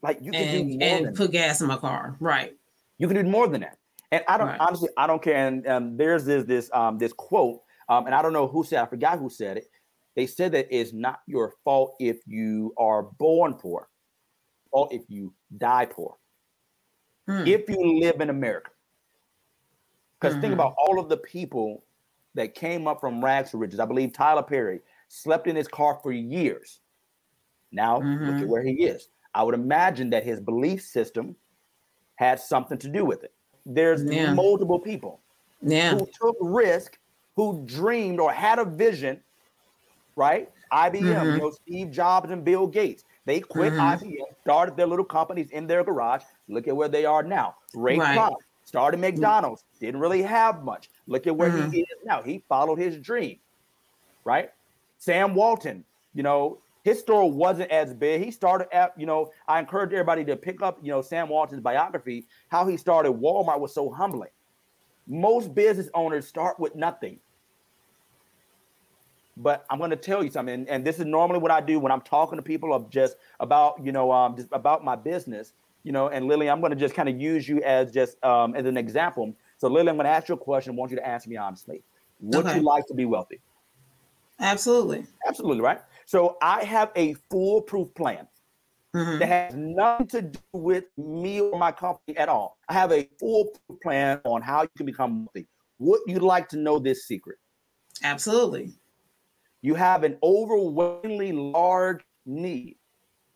[0.00, 2.16] Like you can do and more and put gas in my car.
[2.18, 2.56] Right.
[2.96, 3.76] you can do more than that.
[4.10, 4.60] And I don't Right.
[4.60, 5.36] honestly, I don't care.
[5.36, 8.82] And um, there's this this um this quote, um, and I don't know who said,
[8.82, 9.70] I forgot who said it.
[10.16, 13.90] They said that it's not your fault if you are born poor,
[14.72, 16.16] or if you die poor,
[17.28, 17.46] Hmm.
[17.46, 18.70] if you live in America.
[20.18, 20.54] Because think Mhm.
[20.54, 21.84] about all of the people
[22.34, 23.78] that came up from rags to riches.
[23.78, 26.80] I believe Tyler Perry slept in his car for years.
[27.72, 28.48] Now look at Mhm.
[28.48, 29.10] where he is.
[29.34, 31.36] I would imagine that his belief system
[32.16, 33.34] had something to do with it.
[33.66, 34.32] There's Yeah.
[34.32, 35.22] multiple people
[35.60, 35.90] yeah.
[35.94, 36.98] who took risk,
[37.34, 39.22] who dreamed or had a vision,
[40.16, 40.50] right?
[40.72, 41.34] IBM, Mhm.
[41.34, 43.04] you know, Steve Jobs and Bill Gates.
[43.24, 43.80] They quit Mhm.
[43.80, 46.24] IBM, started their little companies in their garage.
[46.48, 47.56] Look at where they are now.
[47.74, 48.18] Ray Right.
[48.18, 50.90] Kroc started McDonald's, didn't really have much.
[51.06, 51.72] Look at where Mhm.
[51.72, 52.22] he is now.
[52.22, 53.38] He followed his dream,
[54.24, 54.50] right?
[54.98, 58.24] Sam Walton, you know, his store wasn't as big.
[58.24, 61.60] He started at, you know, I encourage everybody to pick up, you know, Sam Walton's
[61.60, 62.26] biography.
[62.48, 64.30] How he started Walmart was so humbling.
[65.06, 67.20] Most business owners start with nothing.
[69.36, 71.78] But I'm going to tell you something, and, and this is normally what I do
[71.78, 75.52] when I'm talking to people of just about, you know, um, just about my business,
[75.82, 76.08] you know.
[76.08, 78.78] And Lily, I'm going to just kind of use you as just um, as an
[78.78, 79.34] example.
[79.58, 80.72] So, Lily, I'm going to ask you a question.
[80.72, 81.82] I want you to answer me honestly.
[82.20, 82.56] Would Okay.
[82.56, 83.40] you like to be wealthy?
[84.40, 85.04] Absolutely.
[85.26, 85.80] Absolutely, right?
[86.06, 88.26] So, I have a foolproof plan
[88.94, 89.18] Mhm.
[89.18, 92.56] that has nothing to do with me or my company at all.
[92.70, 95.46] I have a foolproof plan on how you can become wealthy.
[95.78, 97.38] Would you like to know this secret?
[98.02, 98.72] Absolutely.
[99.66, 102.76] You have an overwhelmingly large need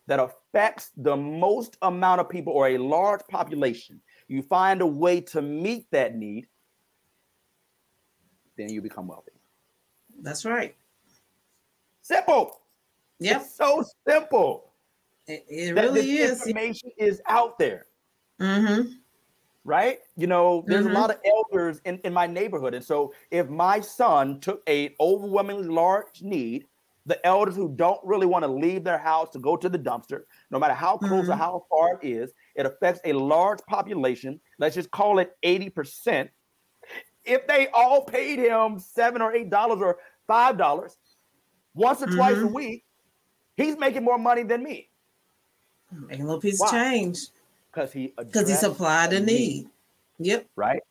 [0.07, 3.99] that affects the most amount of people or a large population.
[4.29, 6.47] You find a way to meet that need,
[8.57, 9.33] then you become wealthy.
[10.21, 10.73] That's right.
[12.01, 12.61] Simple.
[13.19, 13.41] Yep.
[13.41, 14.71] It's so simple.
[15.27, 16.47] It, it really is.
[16.47, 17.87] information is out there.
[18.39, 18.89] Mm-hmm.
[19.63, 19.99] Right?
[20.15, 20.85] You know, there's Mhm.
[20.85, 22.73] a lot of elders in, in my neighborhood.
[22.73, 26.67] And so if my son took a overwhelmingly large need,
[27.05, 30.23] the elders who don't really want to leave their house to go to the dumpster,
[30.51, 31.37] no matter how close or Mhm.
[31.37, 34.39] how far it is, it affects a large population.
[34.59, 36.29] Let's just call it 80%.
[37.25, 40.97] If they all paid him seven or eight dollars or five dollars
[41.75, 42.53] once or twice a Mhm.
[42.53, 42.85] week,
[43.57, 44.91] he's making more money than me
[45.91, 46.67] Making a little piece Why?
[46.67, 47.27] of change
[47.71, 49.67] because he because he supplied a a need.
[50.19, 50.47] Yep.
[50.55, 50.81] right?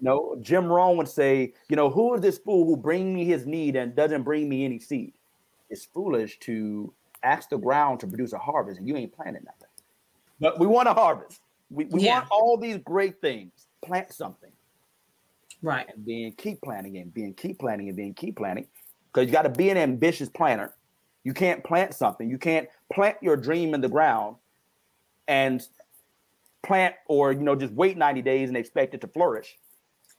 [0.00, 3.46] No, Jim Rohn would say, you know, who is this fool who bring me his
[3.46, 5.12] need and doesn't bring me any seed?
[5.70, 6.92] It's foolish to
[7.22, 9.68] ask the ground to produce a harvest and you ain't planting nothing.
[10.40, 11.40] But we want a harvest.
[11.70, 12.18] We, we yeah.
[12.18, 13.52] want all these great things.
[13.82, 14.50] Plant something.
[15.62, 15.86] Right.
[15.94, 18.66] And then keep planting and being keep planting and then keep planting.
[19.12, 20.74] Because you got to be an ambitious planter.
[21.22, 22.28] You can't plant something.
[22.28, 24.36] You can't plant your dream in the ground
[25.28, 25.66] and
[26.64, 29.56] plant or you know just wait 90 days and expect it to flourish.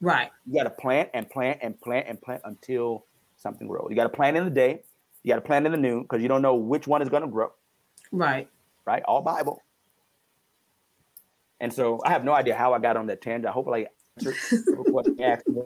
[0.02, 0.30] Right.
[0.46, 3.06] You got to plant and plant and plant and plant until
[3.38, 3.88] something grows.
[3.90, 4.82] You got to plant in the day.
[5.24, 7.24] You got to plant in the noon because you don't know which one is going
[7.24, 7.52] to grow.
[8.12, 8.48] Right.
[8.86, 9.04] Right.
[9.04, 9.62] All Bible.
[11.60, 13.48] And so I have no idea how I got on that tangent.
[13.48, 13.88] I hope I
[14.18, 14.36] answered
[14.92, 15.62] what asked me.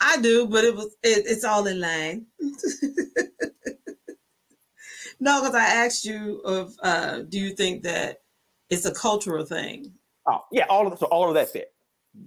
[0.00, 2.26] I do, but it was it, it's all in line.
[5.20, 8.22] no, because I asked you of uh, do you think that
[8.70, 9.92] it's a cultural thing?
[10.26, 11.72] Oh yeah, all of so all of that fit.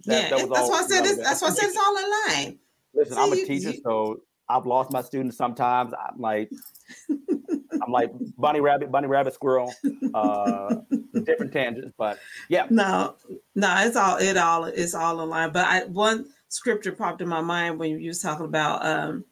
[0.05, 1.17] That, yeah, that that's all, why I said this.
[1.17, 2.59] That's why I said it's all in line.
[2.93, 5.93] Listen, See, I'm a teacher, you, so I've lost my students sometimes.
[5.93, 6.51] I'm like,
[7.09, 9.73] I'm like bunny rabbit, bunny rabbit, squirrel,
[10.13, 10.75] uh,
[11.23, 12.19] different tangents, but
[12.49, 12.67] yeah.
[12.69, 13.15] No,
[13.55, 15.51] no, it's all it all it's all in line.
[15.51, 19.25] But I one scripture popped in my mind when you was talking about um,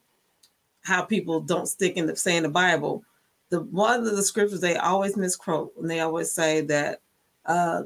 [0.84, 3.04] how people don't stick in the saying the Bible.
[3.50, 7.02] The one of the scriptures they always misquote and they always say that
[7.46, 7.84] uh,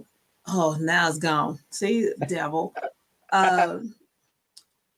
[0.47, 1.59] oh now it's gone.
[1.69, 2.73] See, devil.
[3.31, 3.79] Uh,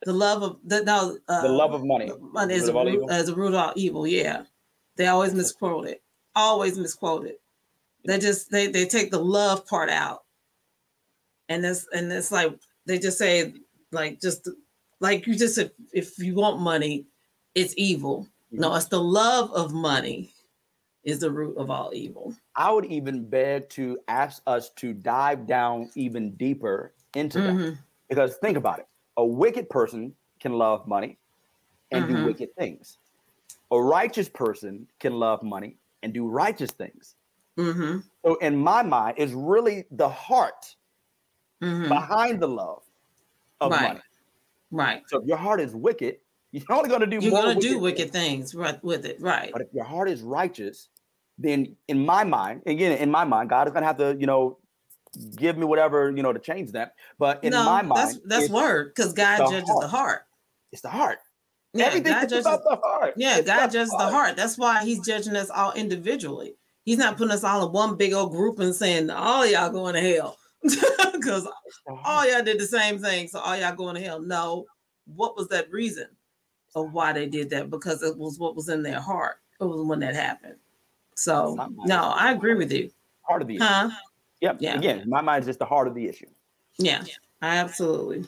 [0.05, 2.11] the love of the no uh, the love of money.
[2.20, 4.05] Money is a, root, as a root of all evil.
[4.05, 4.43] Yeah,
[4.95, 6.03] they always misquote it.
[6.36, 7.41] Always misquote it.
[8.05, 10.24] They just they they take the love part out,
[11.49, 12.53] and it's and it's like
[12.86, 13.53] they just say
[13.91, 14.47] like just
[14.99, 17.05] like you just said if you want money,
[17.55, 18.28] it's evil.
[18.51, 18.78] No, mm-hmm.
[18.78, 20.35] it's the love of money
[21.06, 22.34] is the root of all evil.
[22.56, 27.58] I would even beg to ask us to dive down even deeper into mm-hmm.
[27.58, 27.78] that.
[28.10, 28.88] Because think about it
[29.18, 31.18] a wicked person can love money
[31.91, 32.16] and mm-hmm.
[32.16, 32.97] do wicked things.
[33.72, 37.16] A righteous person can love money and do righteous things.
[37.58, 37.99] Mm-hmm.
[38.26, 40.76] So, in my mind, is really the heart
[41.62, 41.88] mm-hmm.
[41.88, 42.84] behind the love
[43.62, 43.82] of right.
[43.82, 44.01] money.
[44.72, 45.03] Right.
[45.08, 46.18] So, if your heart is wicked,
[46.51, 48.51] you're only going to do you're going to do wicked things.
[48.51, 49.22] things right with it.
[49.22, 49.51] Right.
[49.51, 50.89] But if your heart is righteous,
[51.38, 54.26] then in my mind, again, in my mind, God is going to have to, you
[54.26, 54.58] know,
[55.36, 56.94] give me whatever you know to change that.
[57.18, 59.82] But in no, my mind, that's that's word because God the judges heart.
[59.82, 60.22] the heart.
[60.72, 61.20] It's the heart.
[61.74, 63.14] Yeah, Everything God judges, about the heart.
[63.18, 64.10] Yeah, it's God judges the heart.
[64.10, 64.38] the heart.
[64.38, 66.56] That's why He's judging us all individually.
[66.84, 69.96] He's not putting us all in one big old group and saying all y'all going
[69.96, 71.48] to hell because
[72.06, 74.22] all y'all did the same thing, so all y'all going to hell.
[74.22, 74.66] No,
[75.06, 76.08] what was that reason
[76.76, 77.70] of why they did that?
[77.70, 79.38] Because it was what was in their heart.
[79.60, 80.56] It was when that happened.
[81.16, 81.55] So
[81.86, 82.91] no, I agree with you.
[83.28, 83.89] Part of the huh?
[84.41, 84.57] Yep.
[84.59, 84.78] Yeah.
[84.78, 86.28] Again, my mind is just the heart of the issue.
[86.78, 87.03] Yeah,
[87.41, 88.26] absolutely.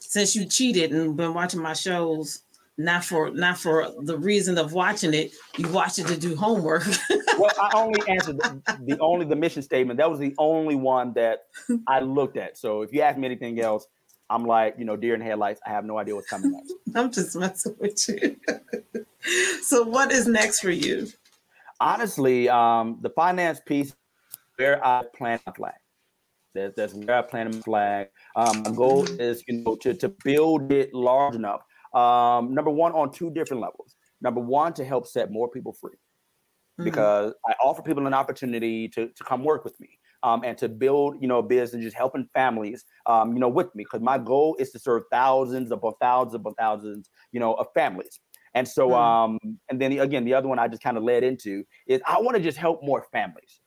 [0.00, 2.42] Since you cheated and been watching my shows,
[2.78, 6.86] not for not for the reason of watching it, you watch it to do homework.
[7.38, 9.98] well, I only answered the, the, only the mission statement.
[9.98, 11.46] That was the only one that
[11.86, 12.56] I looked at.
[12.56, 13.86] So if you ask me anything else,
[14.30, 15.60] I'm like, you know, deer in headlights.
[15.66, 16.72] I have no idea what's coming next.
[16.94, 18.36] I'm just messing with you.
[19.62, 21.08] so what is next for you?
[21.80, 23.94] Honestly, um, the finance piece
[24.56, 25.74] where I plant my flag.
[26.54, 28.08] That's, that's where I plant my flag.
[28.34, 31.60] Um, my goal is, you know, to, to build it large enough.
[31.94, 33.96] Um, number one, on two different levels.
[34.20, 36.84] Number one, to help set more people free, mm-hmm.
[36.84, 39.90] because I offer people an opportunity to, to come work with me.
[40.24, 43.84] Um, and to build, you know, business, just helping families, um, you know, with me,
[43.84, 48.18] because my goal is to serve thousands upon thousands upon thousands, you know, of families.
[48.54, 48.94] And so, mm-hmm.
[48.94, 49.38] um,
[49.68, 52.20] and then the, again, the other one I just kind of led into is I
[52.20, 53.60] want to just help more families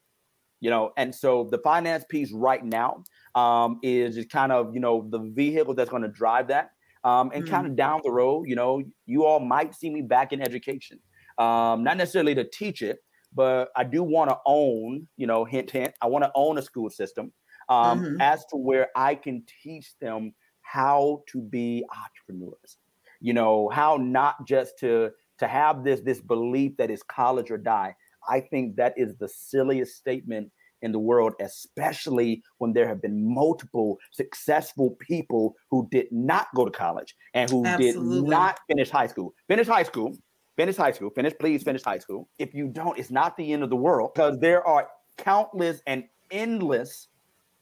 [0.62, 3.04] you know and so the finance piece right now
[3.36, 6.70] um, is just kind of you know the vehicle that's going to drive that
[7.04, 7.50] um, and mm.
[7.50, 11.00] kind of down the road you know you all might see me back in education
[11.38, 13.00] um, not necessarily to teach it
[13.34, 16.62] but i do want to own you know hint hint i want to own a
[16.62, 17.34] school system
[17.68, 18.22] um, mm-hmm.
[18.22, 22.78] as to where i can teach them how to be entrepreneurs
[23.22, 27.58] you know how not just to to have this this belief that it's college or
[27.58, 27.96] die
[28.30, 30.52] I think that is the silliest statement
[30.82, 36.66] in the world, especially when there have been multiple successful people who did not go
[36.66, 38.22] to college and who Absolutely.
[38.22, 39.34] did not finish high school.
[39.48, 40.18] Finish high school,
[40.56, 42.30] finish high school, finish, please finish high school.
[42.40, 46.06] If you don't, it's not the end of the world because there are countless and
[46.32, 47.10] endless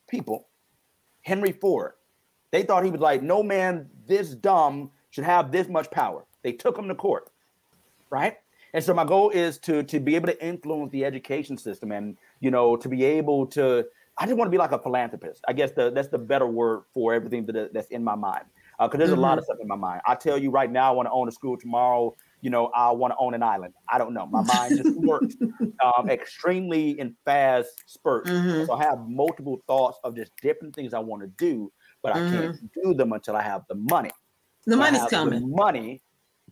[0.09, 0.47] people.
[1.21, 1.93] Henry Ford,
[2.51, 6.25] they thought he was like, no man this dumb should have this much power.
[6.43, 7.29] They took him to court,
[8.09, 8.37] right?
[8.73, 12.17] And so my goal is to to be able to influence the education system and
[12.39, 13.85] you know to be able to
[14.19, 15.43] I just want to be like a philanthropist.
[15.47, 18.43] I guess the, that's the better word for everything that, that's in my mind.
[18.77, 19.19] Because uh, there's mm-hmm.
[19.19, 19.53] a lot of mm-hmm.
[19.53, 20.01] stuff in my mind.
[20.05, 22.13] I tell you right now, I want to own a school tomorrow.
[22.41, 23.73] You know, I want to own an island.
[23.87, 24.25] I don't know.
[24.25, 25.35] My mind just works
[25.83, 28.29] um, extremely in fast spurts.
[28.29, 28.65] Mm-hmm.
[28.65, 32.19] So I have multiple thoughts of just different things I want to do, but I
[32.19, 32.41] mm-hmm.
[32.41, 34.11] can't do them until I have the money.
[34.65, 35.41] The money's coming.
[35.41, 36.01] The money,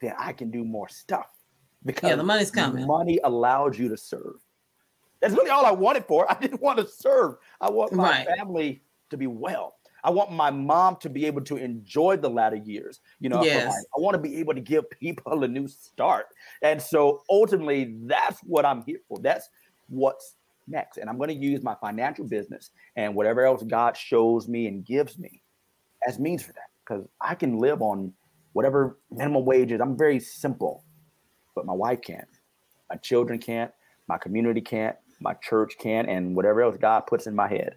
[0.01, 1.27] then I can do more stuff.
[1.85, 2.85] Because yeah, the money's coming.
[2.85, 4.43] Money allows you to serve.
[5.21, 6.29] That's really all I wanted for.
[6.31, 7.35] I didn't want to serve.
[7.61, 8.27] I want my right.
[8.37, 9.75] family to be well.
[10.03, 13.01] I want my mom to be able to enjoy the latter years.
[13.19, 13.73] You know, yes.
[13.95, 16.27] I want to be able to give people a new start.
[16.61, 19.19] And so ultimately, that's what I'm here for.
[19.19, 19.49] That's
[19.89, 20.35] what's
[20.67, 20.97] next.
[20.97, 24.85] And I'm going to use my financial business and whatever else God shows me and
[24.85, 25.41] gives me
[26.07, 26.66] as means for that.
[26.87, 28.13] Because I can live on
[28.53, 29.81] whatever minimum wage is.
[29.81, 30.83] I'm very simple,
[31.55, 32.27] but my wife can't.
[32.89, 33.71] My children can't.
[34.07, 36.09] My community can't my church can't.
[36.09, 37.75] and whatever else God puts in my head.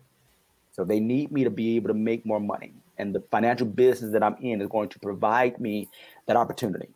[0.73, 2.75] So they need me to be able to make more money.
[2.99, 5.89] And the financial business that I'm in is going to provide me
[6.27, 6.89] that opportunity.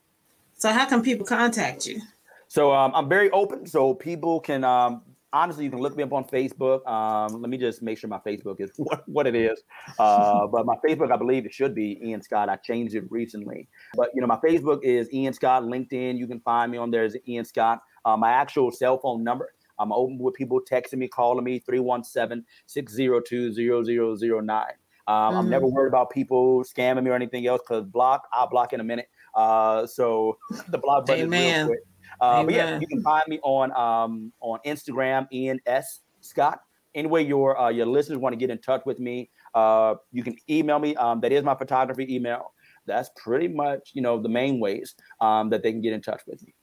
[0.56, 2.00] So, how can people contact you?
[2.46, 3.66] So, um, I'm very open.
[3.66, 5.02] So, people can, um,
[5.34, 6.86] honestly, you can look me up on Facebook.
[6.86, 9.62] Um, let me just make sure my Facebook is what, what it is.
[9.98, 12.48] Uh, but my Facebook, I believe it should be Ian Scott.
[12.48, 13.68] I changed it recently.
[13.94, 15.64] But, you know, my Facebook is Ian Scott.
[15.64, 17.80] LinkedIn, you can find me on there as Ian Scott.
[18.04, 22.44] Uh, my actual cell phone number I'm open with people texting me, calling me 317
[22.66, 24.64] 602 0009.
[25.06, 25.36] Um.
[25.36, 25.74] I'm never mm-hmm.
[25.74, 29.08] worried about people scamming me or anything else because block, I'll block in a minute.
[29.34, 31.42] Uh, so the block button Amen.
[31.42, 31.80] is real quick.
[32.20, 36.00] Uh, but yeah, you can find me on um, on Instagram, Ian S.
[36.20, 36.60] Scott.
[36.94, 40.36] Anyway, your uh, your listeners want to get in touch with me, uh, you can
[40.48, 40.94] email me.
[40.96, 42.52] Um, that is my photography email.
[42.86, 46.22] That's pretty much you know the main ways um, that they can get in touch
[46.26, 46.54] with me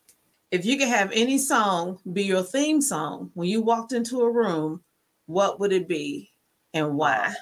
[0.52, 4.30] if you could have any song be your theme song when you walked into a
[4.30, 4.84] room,
[5.26, 6.30] what would it be
[6.74, 7.34] and why?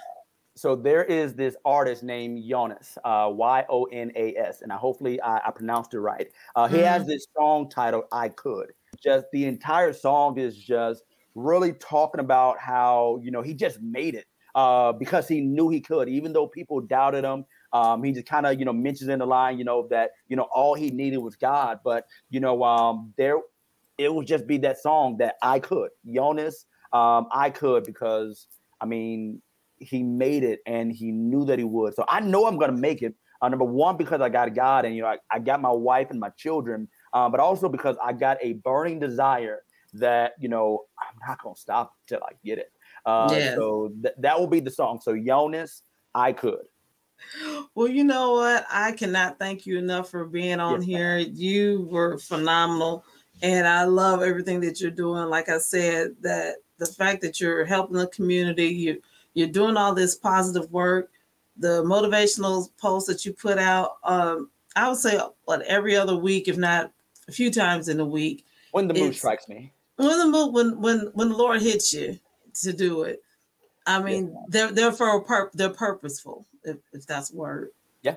[0.59, 4.75] So there is this artist named Yonas, uh, Y O N A S, and I
[4.75, 6.27] hopefully I, I pronounced it right.
[6.53, 6.85] Uh, he mm-hmm.
[6.85, 11.03] has this song titled "I Could." Just the entire song is just
[11.33, 15.79] really talking about how you know he just made it uh, because he knew he
[15.79, 17.45] could, even though people doubted him.
[17.71, 20.35] Um, he just kind of, you know, mentions in the line, you know, that, you
[20.35, 21.79] know, all he needed was God.
[21.83, 23.35] But, you know, um, there,
[23.99, 25.91] it would just be that song that I could.
[26.03, 28.47] Yonas, um, I could because,
[28.81, 29.39] I mean,
[29.79, 31.95] he made it and he knew that he would.
[31.95, 33.15] So I know I'm going to make it.
[33.41, 36.07] Uh, number one, because I got God and, you know, I, I got my wife
[36.09, 39.63] and my children, uh, but also because I got a burning desire
[39.93, 42.71] that, you know, I'm not going to stop till I get it.
[43.05, 43.55] Uh, yeah.
[43.55, 44.99] So th- that will be the song.
[45.01, 45.81] So Yonas,
[46.13, 46.65] I could.
[47.75, 48.65] Well, you know what?
[48.69, 51.17] I cannot thank you enough for being on yes, here.
[51.17, 53.05] You were phenomenal.
[53.41, 55.29] And I love everything that you're doing.
[55.29, 59.01] Like I said, that the fact that you're helping the community, you
[59.33, 61.11] you're doing all this positive work,
[61.57, 66.47] the motivational posts that you put out, um, I would say what every other week,
[66.47, 66.91] if not
[67.27, 68.45] a few times in a week.
[68.71, 69.71] When the mood strikes me.
[69.97, 72.19] When the mood, when when when the Lord hits you
[72.61, 73.21] to do it.
[73.85, 74.39] I mean, yeah.
[74.47, 77.69] they're they're for a pur- they're purposeful if, if that's a word.
[78.01, 78.15] Yeah.